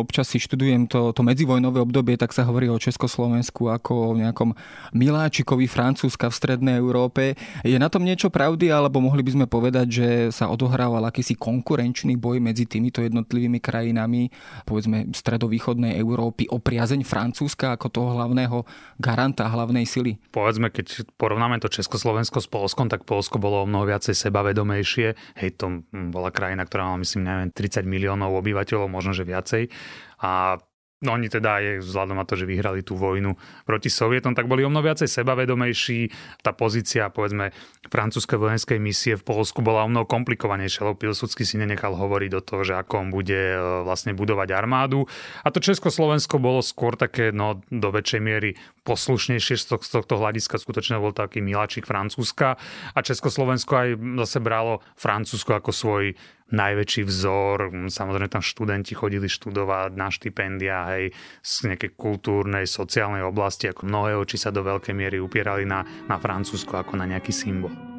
občas 0.00 0.28
si 0.32 0.40
študujem 0.40 0.88
to, 0.88 1.12
to 1.12 1.20
medzivojnové 1.20 1.80
obdobie, 1.80 2.16
tak 2.20 2.32
sa 2.32 2.44
hovorí 2.48 2.68
o 2.68 2.80
Československu 2.80 3.68
ako 3.72 4.12
o 4.12 4.16
nejakom 4.16 4.56
miláčikovi 4.92 5.68
Francúzska 5.68 6.28
v 6.28 6.38
strednej 6.38 6.76
Európe. 6.80 7.36
Je 7.64 7.76
na 7.76 7.92
tom 7.92 8.04
niečo 8.04 8.28
pravdy, 8.28 8.72
alebo 8.72 9.00
mohli 9.00 9.20
by 9.20 9.30
sme 9.32 9.46
povedať, 9.48 9.86
že 9.88 10.08
sa 10.32 10.48
odohrával 10.48 11.04
akýsi 11.08 11.36
konkurenčný 11.36 12.16
boj 12.16 12.40
medzi 12.40 12.64
týmito 12.64 13.00
jednotlivými 13.04 13.58
krajinami, 13.60 14.28
povedzme 14.64 15.12
stredovýchodnej 15.12 15.96
Európy 15.96 16.48
o 16.48 16.60
priazeň 16.60 17.04
Francúzska 17.04 17.76
ako 17.76 17.86
toho 17.92 18.08
hlavného 18.16 18.64
garanta, 19.00 19.48
hlavnej 19.48 19.88
sily? 19.88 20.16
Povedzme, 20.30 20.68
keď 20.68 21.04
porovnáme 21.16 21.60
to 21.60 21.68
Československo 21.68 22.40
s 22.40 22.48
Polskom, 22.54 22.86
tak 22.86 23.02
Polsko 23.02 23.42
bolo 23.42 23.66
o 23.66 23.68
mnoho 23.68 23.90
viacej 23.90 24.14
sebavedomejšie. 24.14 25.18
Hej, 25.42 25.58
to 25.58 25.82
bola 25.90 26.30
krajina, 26.30 26.62
ktorá 26.62 26.86
mala, 26.86 27.02
myslím, 27.02 27.26
neviem, 27.26 27.50
30 27.50 27.82
miliónov 27.82 28.30
obyvateľov, 28.38 28.86
možno, 28.86 29.10
že 29.10 29.26
viacej. 29.26 29.74
A 30.22 30.62
No 31.04 31.12
oni 31.12 31.28
teda 31.28 31.60
aj 31.60 31.84
vzhľadom 31.84 32.16
na 32.16 32.24
to, 32.24 32.34
že 32.40 32.48
vyhrali 32.48 32.80
tú 32.80 32.96
vojnu 32.96 33.36
proti 33.68 33.92
Sovietom, 33.92 34.32
tak 34.32 34.48
boli 34.48 34.64
o 34.64 34.72
mnoho 34.72 34.88
viacej 34.88 35.06
sebavedomejší. 35.06 36.08
Tá 36.40 36.56
pozícia, 36.56 37.12
povedzme, 37.12 37.52
francúzskej 37.92 38.40
vojenskej 38.40 38.78
misie 38.80 39.14
v 39.20 39.24
Polsku 39.24 39.60
bola 39.60 39.84
o 39.84 39.92
mnoho 39.92 40.08
komplikovanejšia, 40.08 40.88
lebo 40.88 40.96
Pilsudský 40.96 41.44
si 41.44 41.60
nenechal 41.60 41.92
hovoriť 41.92 42.30
do 42.32 42.40
toho, 42.40 42.64
že 42.64 42.74
ako 42.80 42.94
on 43.04 43.08
bude 43.12 43.36
e, 43.36 43.58
vlastne 43.84 44.16
budovať 44.16 44.48
armádu. 44.56 45.04
A 45.44 45.52
to 45.52 45.60
Československo 45.60 46.40
bolo 46.40 46.64
skôr 46.64 46.96
také, 46.96 47.28
no, 47.30 47.60
do 47.68 47.88
väčšej 47.92 48.20
miery 48.24 48.56
poslušnejšie 48.88 49.60
z 49.60 49.64
tohto 49.68 50.16
hľadiska. 50.16 50.56
Skutočne 50.56 50.96
bol 50.96 51.12
taký 51.12 51.44
miláčik 51.44 51.84
Francúzska. 51.84 52.56
A 52.96 52.98
Československo 53.04 53.72
aj 53.76 53.88
zase 54.24 54.38
bralo 54.40 54.80
Francúzsko 54.96 55.60
ako 55.60 55.70
svoj 55.72 56.04
najväčší 56.52 57.02
vzor. 57.08 57.88
Samozrejme 57.88 58.28
tam 58.28 58.44
študenti 58.44 58.92
chodili 58.92 59.30
študovať 59.30 59.90
na 59.96 60.08
štipendia 60.12 60.84
hej, 60.92 61.14
z 61.40 61.52
nejakej 61.70 61.96
kultúrnej, 61.96 62.68
sociálnej 62.68 63.24
oblasti, 63.24 63.70
ako 63.70 63.88
mnohé 63.88 64.18
oči 64.18 64.36
sa 64.36 64.52
do 64.52 64.60
veľkej 64.60 64.92
miery 64.92 65.22
upierali 65.22 65.64
na, 65.64 65.86
na 66.10 66.16
Francúzsko 66.20 66.76
ako 66.76 67.00
na 67.00 67.08
nejaký 67.08 67.32
symbol. 67.32 67.93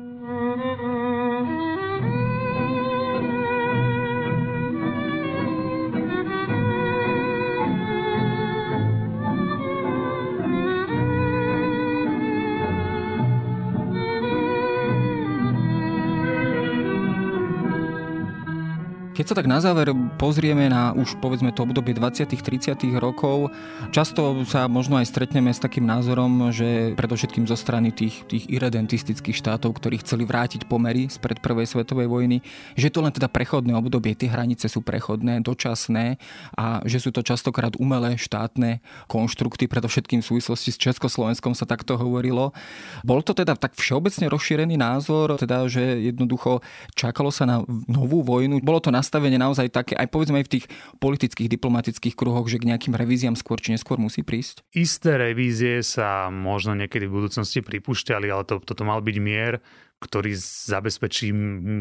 Keď 19.15 19.32
sa 19.32 19.39
tak 19.39 19.47
na 19.47 19.63
záver 19.63 19.95
pozrieme 20.19 20.67
na 20.67 20.91
už 20.91 21.15
povedzme 21.23 21.47
to 21.56 21.63
obdobie 21.63 21.95
20 21.95 22.36
30 22.36 22.75
rokov, 22.99 23.47
často 23.95 24.43
sa 24.43 24.67
možno 24.67 24.99
aj 24.99 25.08
stretneme 25.08 25.56
s 25.56 25.63
takým 25.63 25.88
názorom, 25.88 26.51
že 26.51 26.91
predovšetkým 26.99 27.47
zo 27.47 27.56
strany 27.56 27.95
tých, 27.95 28.28
tých 28.28 28.43
irredentistických 28.51 29.39
štátov, 29.39 29.80
ktorí 29.80 30.04
chceli 30.04 30.28
vrátiť 30.28 30.67
pomery 30.67 31.08
spred 31.08 31.39
prvej 31.39 31.63
svetovej 31.63 32.12
vojny, 32.12 32.43
že 32.75 32.91
to 32.91 32.99
len 32.99 33.15
teda 33.15 33.32
prechodné 33.32 33.71
obdobie, 33.80 34.19
tie 34.19 34.28
hranice 34.28 34.67
sú 34.67 34.84
prechodné, 34.84 35.39
dočasné 35.39 36.19
a 36.60 36.84
že 36.84 36.99
sú 36.99 37.15
to 37.15 37.23
častokrát 37.23 37.71
umelé 37.80 38.19
štátne 38.19 38.84
konštrukty, 39.08 39.71
predovšetkým 39.71 40.19
v 40.19 40.28
súvislosti 40.28 40.75
s 40.75 40.82
Československom 40.91 41.56
sa 41.56 41.63
takto 41.63 41.95
hovorilo. 41.95 42.51
Bol 43.08 43.23
to 43.23 43.32
teda 43.32 43.56
tak 43.56 43.80
všeobecne 43.80 44.28
rozšírený 44.28 44.75
názor, 44.75 45.39
teda, 45.39 45.71
že 45.71 46.04
jednoducho 46.12 46.60
čakalo 46.99 47.32
sa 47.32 47.47
na 47.47 47.63
novú 47.88 48.19
vojnu. 48.19 48.60
Bolo 48.60 48.84
to 48.84 48.91
na 48.91 49.05
nastavenie 49.06 49.38
naozaj 49.38 49.70
také, 49.70 49.94
aj 49.94 50.10
povedzme 50.10 50.41
aj 50.41 50.50
v 50.50 50.54
tých 50.58 50.65
politických, 50.98 51.46
diplomatických 51.46 52.18
kruhoch, 52.18 52.50
že 52.50 52.58
k 52.58 52.74
nejakým 52.74 52.98
revíziám 52.98 53.38
skôr 53.38 53.62
či 53.62 53.78
neskôr 53.78 54.02
musí 54.02 54.26
prísť? 54.26 54.65
Isté 54.74 55.22
revízie 55.22 55.86
sa 55.86 56.34
možno 56.34 56.74
niekedy 56.74 57.06
v 57.06 57.22
budúcnosti 57.22 57.62
pripúšťali, 57.62 58.34
ale 58.34 58.41
to, 58.50 58.58
toto 58.58 58.82
mal 58.82 59.06
byť 59.06 59.18
mier 59.22 59.62
ktorý 60.06 60.38
zabezpečí 60.70 61.34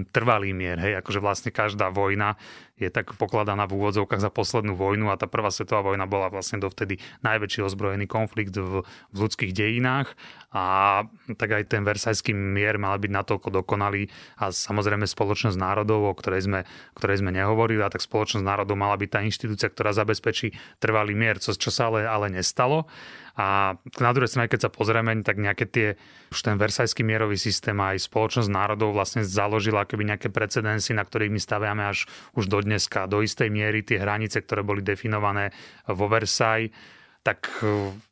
trvalý 0.08 0.56
mier. 0.56 0.80
Hej, 0.80 1.04
akože 1.04 1.20
vlastne 1.20 1.50
každá 1.52 1.92
vojna 1.92 2.40
je 2.74 2.90
tak 2.90 3.14
pokladaná 3.14 3.70
v 3.70 3.78
úvodzovkách 3.78 4.18
za 4.18 4.34
poslednú 4.34 4.74
vojnu 4.74 5.06
a 5.06 5.20
tá 5.20 5.30
prvá 5.30 5.46
svetová 5.54 5.94
vojna 5.94 6.10
bola 6.10 6.26
vlastne 6.26 6.58
dovtedy 6.58 6.98
najväčší 7.22 7.62
ozbrojený 7.62 8.10
konflikt 8.10 8.58
v, 8.58 8.82
v 8.82 9.16
ľudských 9.16 9.54
dejinách 9.54 10.18
a 10.50 11.02
tak 11.38 11.50
aj 11.54 11.70
ten 11.70 11.86
versajský 11.86 12.34
mier 12.34 12.74
mal 12.74 12.98
byť 12.98 13.10
natoľko 13.14 13.62
dokonalý 13.62 14.10
a 14.42 14.50
samozrejme 14.50 15.06
spoločnosť 15.06 15.54
národov, 15.54 16.02
o 16.10 16.14
ktorej 16.18 16.50
sme, 16.50 16.60
ktorej 16.98 17.22
sme 17.22 17.30
nehovorili, 17.30 17.78
a 17.78 17.90
tak 17.90 18.02
spoločnosť 18.02 18.42
národov 18.42 18.74
mala 18.74 18.98
byť 18.98 19.10
tá 19.10 19.20
inštitúcia, 19.22 19.70
ktorá 19.70 19.94
zabezpečí 19.94 20.54
trvalý 20.82 21.14
mier, 21.14 21.38
čo, 21.38 21.54
čo 21.54 21.70
sa 21.70 21.90
ale, 21.90 22.06
ale 22.10 22.26
nestalo. 22.30 22.90
A 23.34 23.74
na 23.98 24.10
druhej 24.14 24.30
strane, 24.30 24.46
keď 24.46 24.66
sa 24.66 24.70
pozrieme, 24.70 25.10
tak 25.26 25.42
nejaké 25.42 25.66
tie, 25.66 25.88
už 26.30 26.38
ten 26.46 26.54
versajský 26.54 27.02
mierový 27.02 27.34
systém 27.34 27.74
aj 27.74 28.06
spoločnosť 28.06 28.46
národov 28.46 28.94
vlastne 28.94 29.26
založila 29.26 29.82
keby 29.82 30.06
nejaké 30.06 30.30
precedensy, 30.30 30.94
na 30.94 31.02
ktorých 31.02 31.34
my 31.34 31.40
staviame 31.42 31.82
až 31.82 32.06
už 32.38 32.46
do 32.46 32.62
dneska. 32.62 33.10
Do 33.10 33.26
istej 33.26 33.50
miery 33.50 33.82
tie 33.82 33.98
hranice, 33.98 34.38
ktoré 34.38 34.62
boli 34.62 34.86
definované 34.86 35.50
vo 35.90 36.06
Versailles, 36.06 36.70
tak 37.24 37.48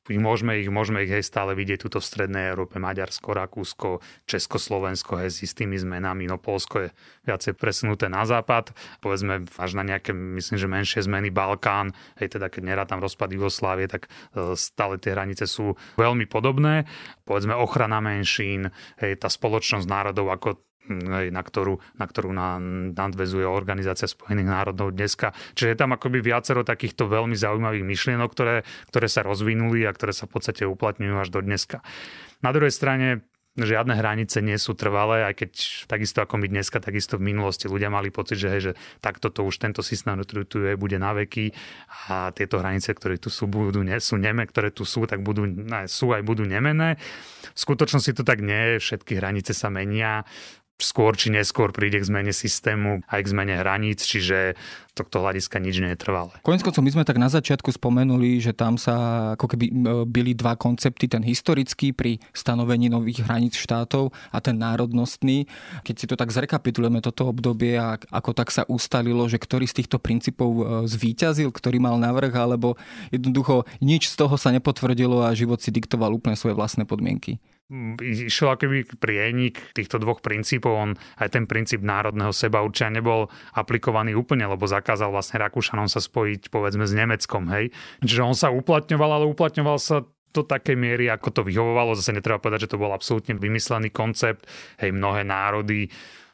ich 0.09 0.19
môžeme 0.19 0.59
ich, 0.59 0.73
môžeme 0.73 1.05
ich 1.05 1.13
hej 1.13 1.23
stále 1.23 1.53
vidieť 1.53 1.85
tuto 1.85 2.01
v 2.01 2.09
Strednej 2.09 2.51
Európe, 2.51 2.81
Maďarsko, 2.81 3.37
Rakúsko, 3.37 4.03
Československo 4.25 5.21
hej, 5.21 5.31
s 5.31 5.39
istými 5.45 5.77
zmenami, 5.77 6.25
no 6.27 6.41
Polsko 6.41 6.89
je 6.89 6.89
viacej 7.29 7.55
presunuté 7.55 8.09
na 8.09 8.25
západ, 8.25 8.73
povedzme 9.05 9.45
až 9.61 9.77
na 9.77 9.85
nejaké, 9.85 10.11
myslím, 10.17 10.57
že 10.57 10.67
menšie 10.67 11.01
zmeny 11.05 11.29
Balkán, 11.29 11.93
hej, 12.19 12.35
teda 12.35 12.49
keď 12.49 12.63
nerá 12.65 12.83
tam 12.89 13.05
rozpad 13.05 13.31
Jugoslávie, 13.31 13.87
tak 13.87 14.09
e, 14.33 14.57
stále 14.57 14.97
tie 14.97 15.13
hranice 15.13 15.45
sú 15.45 15.77
veľmi 16.01 16.25
podobné, 16.27 16.89
povedzme 17.29 17.53
ochrana 17.53 18.01
menšín, 18.01 18.73
hej, 18.97 19.21
tá 19.21 19.29
spoločnosť 19.29 19.87
národov 19.87 20.33
ako 20.33 20.72
na 20.89 21.43
ktorú, 21.43 21.79
na 21.99 22.07
ktorú 22.11 22.35
nadvezuje 22.93 23.47
Organizácia 23.47 24.11
spojených 24.11 24.51
národov 24.51 24.91
dneska. 24.91 25.31
Čiže 25.55 25.69
je 25.73 25.79
tam 25.79 25.95
akoby 25.95 26.19
viacero 26.19 26.67
takýchto 26.67 27.07
veľmi 27.07 27.39
zaujímavých 27.39 27.87
myšlienok, 27.87 28.31
ktoré, 28.35 28.67
ktoré 28.91 29.07
sa 29.07 29.23
rozvinuli 29.23 29.87
a 29.87 29.95
ktoré 29.95 30.11
sa 30.11 30.27
v 30.27 30.35
podstate 30.39 30.67
uplatňujú 30.67 31.15
až 31.15 31.29
do 31.31 31.41
dneska. 31.41 31.87
Na 32.43 32.51
druhej 32.51 32.75
strane 32.75 33.23
žiadne 33.53 33.93
hranice 33.93 34.41
nie 34.41 34.57
sú 34.57 34.73
trvalé, 34.73 35.29
aj 35.29 35.35
keď 35.45 35.51
takisto 35.85 36.25
ako 36.25 36.41
my 36.41 36.49
dneska, 36.49 36.81
takisto 36.81 37.21
v 37.21 37.37
minulosti 37.37 37.69
ľudia 37.69 37.93
mali 37.93 38.09
pocit, 38.09 38.41
že, 38.41 38.49
hej, 38.49 38.63
že 38.65 38.73
takto 39.05 39.29
to 39.29 39.45
už 39.45 39.61
tento 39.61 39.85
systém, 39.85 40.17
ktorý 40.17 40.45
tu 40.49 40.57
je, 40.65 40.73
bude 40.81 40.97
na 40.97 41.13
veky 41.13 41.53
a 42.09 42.33
tieto 42.33 42.57
hranice, 42.65 42.97
ktoré 42.97 43.21
tu 43.21 43.29
sú, 43.29 43.45
budú, 43.45 43.85
nie, 43.85 44.01
sú 44.01 44.17
neme, 44.17 44.49
ktoré 44.49 44.73
tu 44.73 44.89
sú, 44.89 45.05
tak 45.05 45.21
budú, 45.21 45.45
sú 45.85 46.17
aj 46.17 46.25
budú 46.25 46.49
nemené. 46.49 46.97
V 47.53 47.59
skutočnosti 47.61 48.17
to 48.17 48.25
tak 48.25 48.41
nie 48.41 48.81
všetky 48.81 49.21
hranice 49.21 49.53
sa 49.53 49.69
menia 49.69 50.25
skôr 50.81 51.15
či 51.15 51.31
neskôr 51.31 51.71
príde 51.71 52.01
k 52.01 52.09
zmene 52.09 52.35
systému 52.35 53.07
aj 53.07 53.21
k 53.23 53.31
zmene 53.31 53.55
hraníc, 53.61 54.03
čiže 54.03 54.59
tohto 54.93 55.25
hľadiska 55.25 55.57
nič 55.57 55.81
nie 55.81 55.97
je 55.97 56.01
koncov 56.61 56.85
my 56.85 56.93
sme 56.93 57.09
tak 57.09 57.17
na 57.17 57.33
začiatku 57.33 57.73
spomenuli, 57.73 58.37
že 58.43 58.53
tam 58.53 58.77
sa 58.77 59.33
ako 59.39 59.57
keby 59.57 59.67
byli 60.05 60.37
dva 60.37 60.53
koncepty, 60.59 61.09
ten 61.09 61.25
historický 61.25 61.97
pri 61.97 62.21
stanovení 62.37 62.93
nových 62.93 63.25
hraníc 63.25 63.57
štátov 63.57 64.13
a 64.29 64.39
ten 64.45 64.61
národnostný. 64.61 65.49
Keď 65.81 65.95
si 65.97 66.05
to 66.05 66.15
tak 66.19 66.29
zrekapitulujeme 66.29 67.01
toto 67.01 67.33
obdobie 67.33 67.81
a 67.81 67.97
ako 68.13 68.37
tak 68.37 68.53
sa 68.53 68.69
ustalilo, 68.69 69.25
že 69.33 69.41
ktorý 69.41 69.65
z 69.65 69.81
týchto 69.81 69.97
princípov 69.97 70.51
e, 70.53 70.63
zvíťazil, 70.85 71.49
ktorý 71.49 71.81
mal 71.81 71.97
navrh, 71.97 72.33
alebo 72.37 72.77
jednoducho 73.09 73.65
nič 73.81 74.13
z 74.13 74.15
toho 74.21 74.37
sa 74.37 74.53
nepotvrdilo 74.53 75.25
a 75.25 75.33
život 75.33 75.65
si 75.65 75.73
diktoval 75.73 76.13
úplne 76.13 76.37
svoje 76.37 76.53
vlastné 76.53 76.85
podmienky 76.85 77.41
išiel 78.01 78.53
akoby 78.53 78.85
prienik 79.01 79.73
týchto 79.73 79.97
dvoch 79.97 80.21
princípov. 80.21 80.73
On 80.73 80.91
aj 81.19 81.29
ten 81.33 81.45
princíp 81.49 81.81
národného 81.81 82.31
seba 82.31 82.61
určite 82.61 83.01
nebol 83.01 83.33
aplikovaný 83.57 84.13
úplne, 84.13 84.45
lebo 84.45 84.69
zakázal 84.69 85.09
vlastne 85.09 85.41
Rakúšanom 85.41 85.89
sa 85.89 85.99
spojiť 85.99 86.53
povedzme 86.53 86.85
s 86.85 86.93
Nemeckom. 86.93 87.49
Hej? 87.49 87.73
Čiže 88.05 88.23
on 88.23 88.37
sa 88.37 88.53
uplatňoval, 88.53 89.11
ale 89.21 89.25
uplatňoval 89.33 89.79
sa 89.81 90.05
do 90.33 90.43
takej 90.45 90.77
miery, 90.81 91.13
ako 91.13 91.29
to 91.29 91.43
vyhovovalo. 91.45 91.93
Zase 91.93 92.17
netreba 92.17 92.41
povedať, 92.41 92.65
že 92.69 92.73
to 92.73 92.81
bol 92.81 92.93
absolútne 92.93 93.37
vymyslený 93.37 93.93
koncept. 93.93 94.49
Hej, 94.81 94.97
mnohé 94.97 95.29
národy 95.29 95.93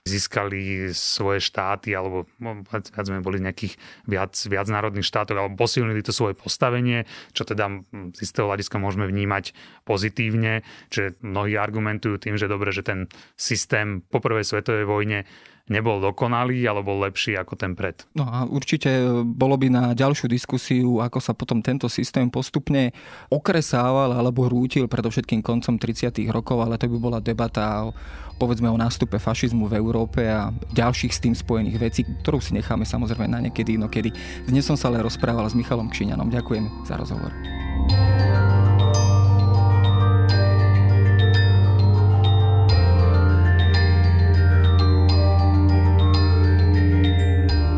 získali 0.08 0.90
svoje 0.96 1.44
štáty 1.44 1.92
alebo 1.92 2.24
no, 2.40 2.64
viac 2.64 3.04
sme 3.04 3.20
boli 3.20 3.44
nejakých 3.44 3.76
viac, 4.08 4.32
viac 4.48 4.66
národných 4.66 5.04
štátov 5.04 5.36
alebo 5.36 5.60
posilnili 5.60 6.00
to 6.00 6.16
svoje 6.16 6.32
postavenie, 6.32 7.04
čo 7.36 7.44
teda 7.44 7.84
z 8.16 8.18
istého 8.24 8.48
hľadiska 8.48 8.80
môžeme 8.80 9.04
vnímať 9.04 9.52
pozitívne, 9.84 10.64
že 10.88 11.14
mnohí 11.20 11.60
argumentujú 11.60 12.16
tým, 12.16 12.40
že 12.40 12.48
dobre, 12.48 12.72
že 12.72 12.80
ten 12.80 13.06
systém 13.36 14.00
po 14.00 14.24
prvej 14.24 14.48
svetovej 14.48 14.88
vojne 14.88 15.28
nebol 15.68 16.00
dokonalý, 16.00 16.64
alebo 16.64 16.96
lepší 17.00 17.36
ako 17.36 17.54
ten 17.54 17.72
pred. 17.76 18.02
No 18.16 18.24
a 18.28 18.44
určite 18.48 18.88
bolo 19.24 19.54
by 19.60 19.68
na 19.68 19.84
ďalšiu 19.92 20.26
diskusiu, 20.28 21.00
ako 21.04 21.20
sa 21.20 21.36
potom 21.36 21.60
tento 21.60 21.86
systém 21.86 22.28
postupne 22.32 22.90
okresával 23.28 24.16
alebo 24.16 24.48
rútil 24.48 24.88
predovšetkým 24.88 25.44
koncom 25.44 25.76
30. 25.76 26.12
rokov, 26.32 26.64
ale 26.64 26.80
to 26.80 26.88
by 26.88 26.98
bola 26.98 27.20
debata 27.20 27.88
o, 27.88 27.92
povedzme 28.40 28.66
o 28.72 28.80
nástupe 28.80 29.20
fašizmu 29.20 29.68
v 29.68 29.76
Európe 29.76 30.24
a 30.24 30.50
ďalších 30.72 31.12
s 31.12 31.22
tým 31.22 31.34
spojených 31.36 31.78
vecí, 31.78 32.00
ktorú 32.24 32.40
si 32.40 32.56
necháme 32.56 32.88
samozrejme 32.88 33.28
na 33.28 33.44
niekedy 33.44 33.76
inokedy. 33.76 34.10
Dnes 34.48 34.64
som 34.64 34.74
sa 34.74 34.88
ale 34.88 35.04
rozprával 35.04 35.46
s 35.46 35.54
Michalom 35.54 35.92
Kšiňanom. 35.92 36.32
Ďakujem 36.32 36.64
za 36.88 36.96
rozhovor. 36.96 37.30